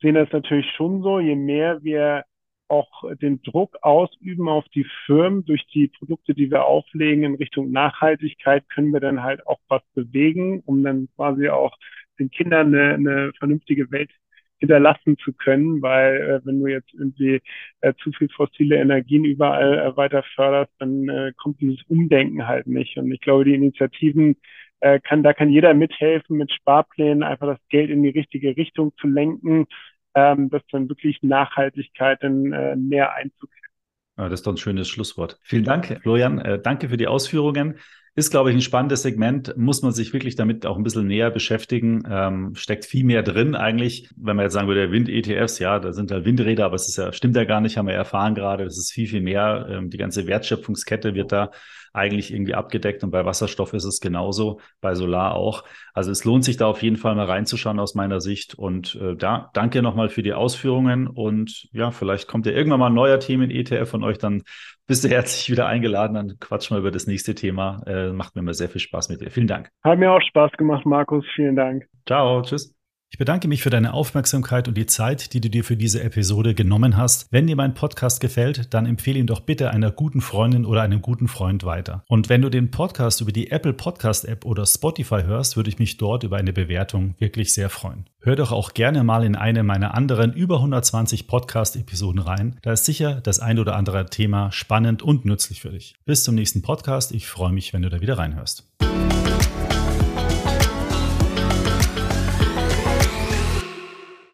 [0.00, 2.24] sehen das natürlich schon so, je mehr wir
[2.68, 7.70] auch den Druck ausüben auf die Firmen durch die Produkte, die wir auflegen in Richtung
[7.70, 11.76] Nachhaltigkeit, können wir dann halt auch was bewegen, um dann quasi auch
[12.18, 14.10] den Kindern eine, eine vernünftige Welt
[14.58, 17.40] hinterlassen zu können, weil äh, wenn du jetzt irgendwie
[17.80, 22.66] äh, zu viel fossile Energien überall äh, weiter förderst, dann äh, kommt dieses Umdenken halt
[22.66, 22.96] nicht.
[22.96, 24.36] Und ich glaube, die Initiativen
[24.80, 28.92] äh, kann, da kann jeder mithelfen, mit Sparplänen einfach das Geld in die richtige Richtung
[29.00, 29.66] zu lenken,
[30.14, 34.30] ähm, dass dann wirklich Nachhaltigkeit dann äh, mehr Einzug hält.
[34.30, 35.38] das ist doch ein schönes Schlusswort.
[35.42, 36.38] Vielen Dank, Florian.
[36.38, 37.78] Äh, danke für die Ausführungen.
[38.18, 39.54] Ist, glaube ich, ein spannendes Segment.
[39.58, 42.02] Muss man sich wirklich damit auch ein bisschen näher beschäftigen.
[42.08, 44.08] Ähm, steckt viel mehr drin eigentlich.
[44.16, 47.12] Wenn man jetzt sagen würde, Wind-ETFs, ja, da sind halt Windräder, aber es ist ja,
[47.12, 48.64] stimmt ja gar nicht, haben wir erfahren gerade.
[48.64, 49.66] Das ist viel, viel mehr.
[49.68, 51.50] Ähm, die ganze Wertschöpfungskette wird da
[51.96, 55.64] eigentlich irgendwie abgedeckt und bei Wasserstoff ist es genauso, bei Solar auch.
[55.94, 59.16] Also es lohnt sich da auf jeden Fall mal reinzuschauen aus meiner Sicht und äh,
[59.16, 63.18] da danke nochmal für die Ausführungen und ja, vielleicht kommt ja irgendwann mal ein neuer
[63.18, 64.42] Themen ETF von euch, dann
[64.86, 67.82] bist du herzlich wieder eingeladen, dann quatschen wir über das nächste Thema.
[67.86, 69.30] Äh, macht mir immer sehr viel Spaß mit dir.
[69.30, 69.70] Vielen Dank.
[69.82, 71.24] Hat mir auch Spaß gemacht, Markus.
[71.34, 71.86] Vielen Dank.
[72.06, 72.75] Ciao, tschüss.
[73.08, 76.54] Ich bedanke mich für deine Aufmerksamkeit und die Zeit, die du dir für diese Episode
[76.54, 77.28] genommen hast.
[77.30, 81.02] Wenn dir mein Podcast gefällt, dann empfehle ihn doch bitte einer guten Freundin oder einem
[81.02, 82.02] guten Freund weiter.
[82.08, 85.78] Und wenn du den Podcast über die Apple Podcast App oder Spotify hörst, würde ich
[85.78, 88.06] mich dort über eine Bewertung wirklich sehr freuen.
[88.20, 92.58] Hör doch auch gerne mal in eine meiner anderen über 120 Podcast-Episoden rein.
[92.62, 95.94] Da ist sicher das ein oder andere Thema spannend und nützlich für dich.
[96.06, 97.12] Bis zum nächsten Podcast.
[97.12, 98.68] Ich freue mich, wenn du da wieder reinhörst.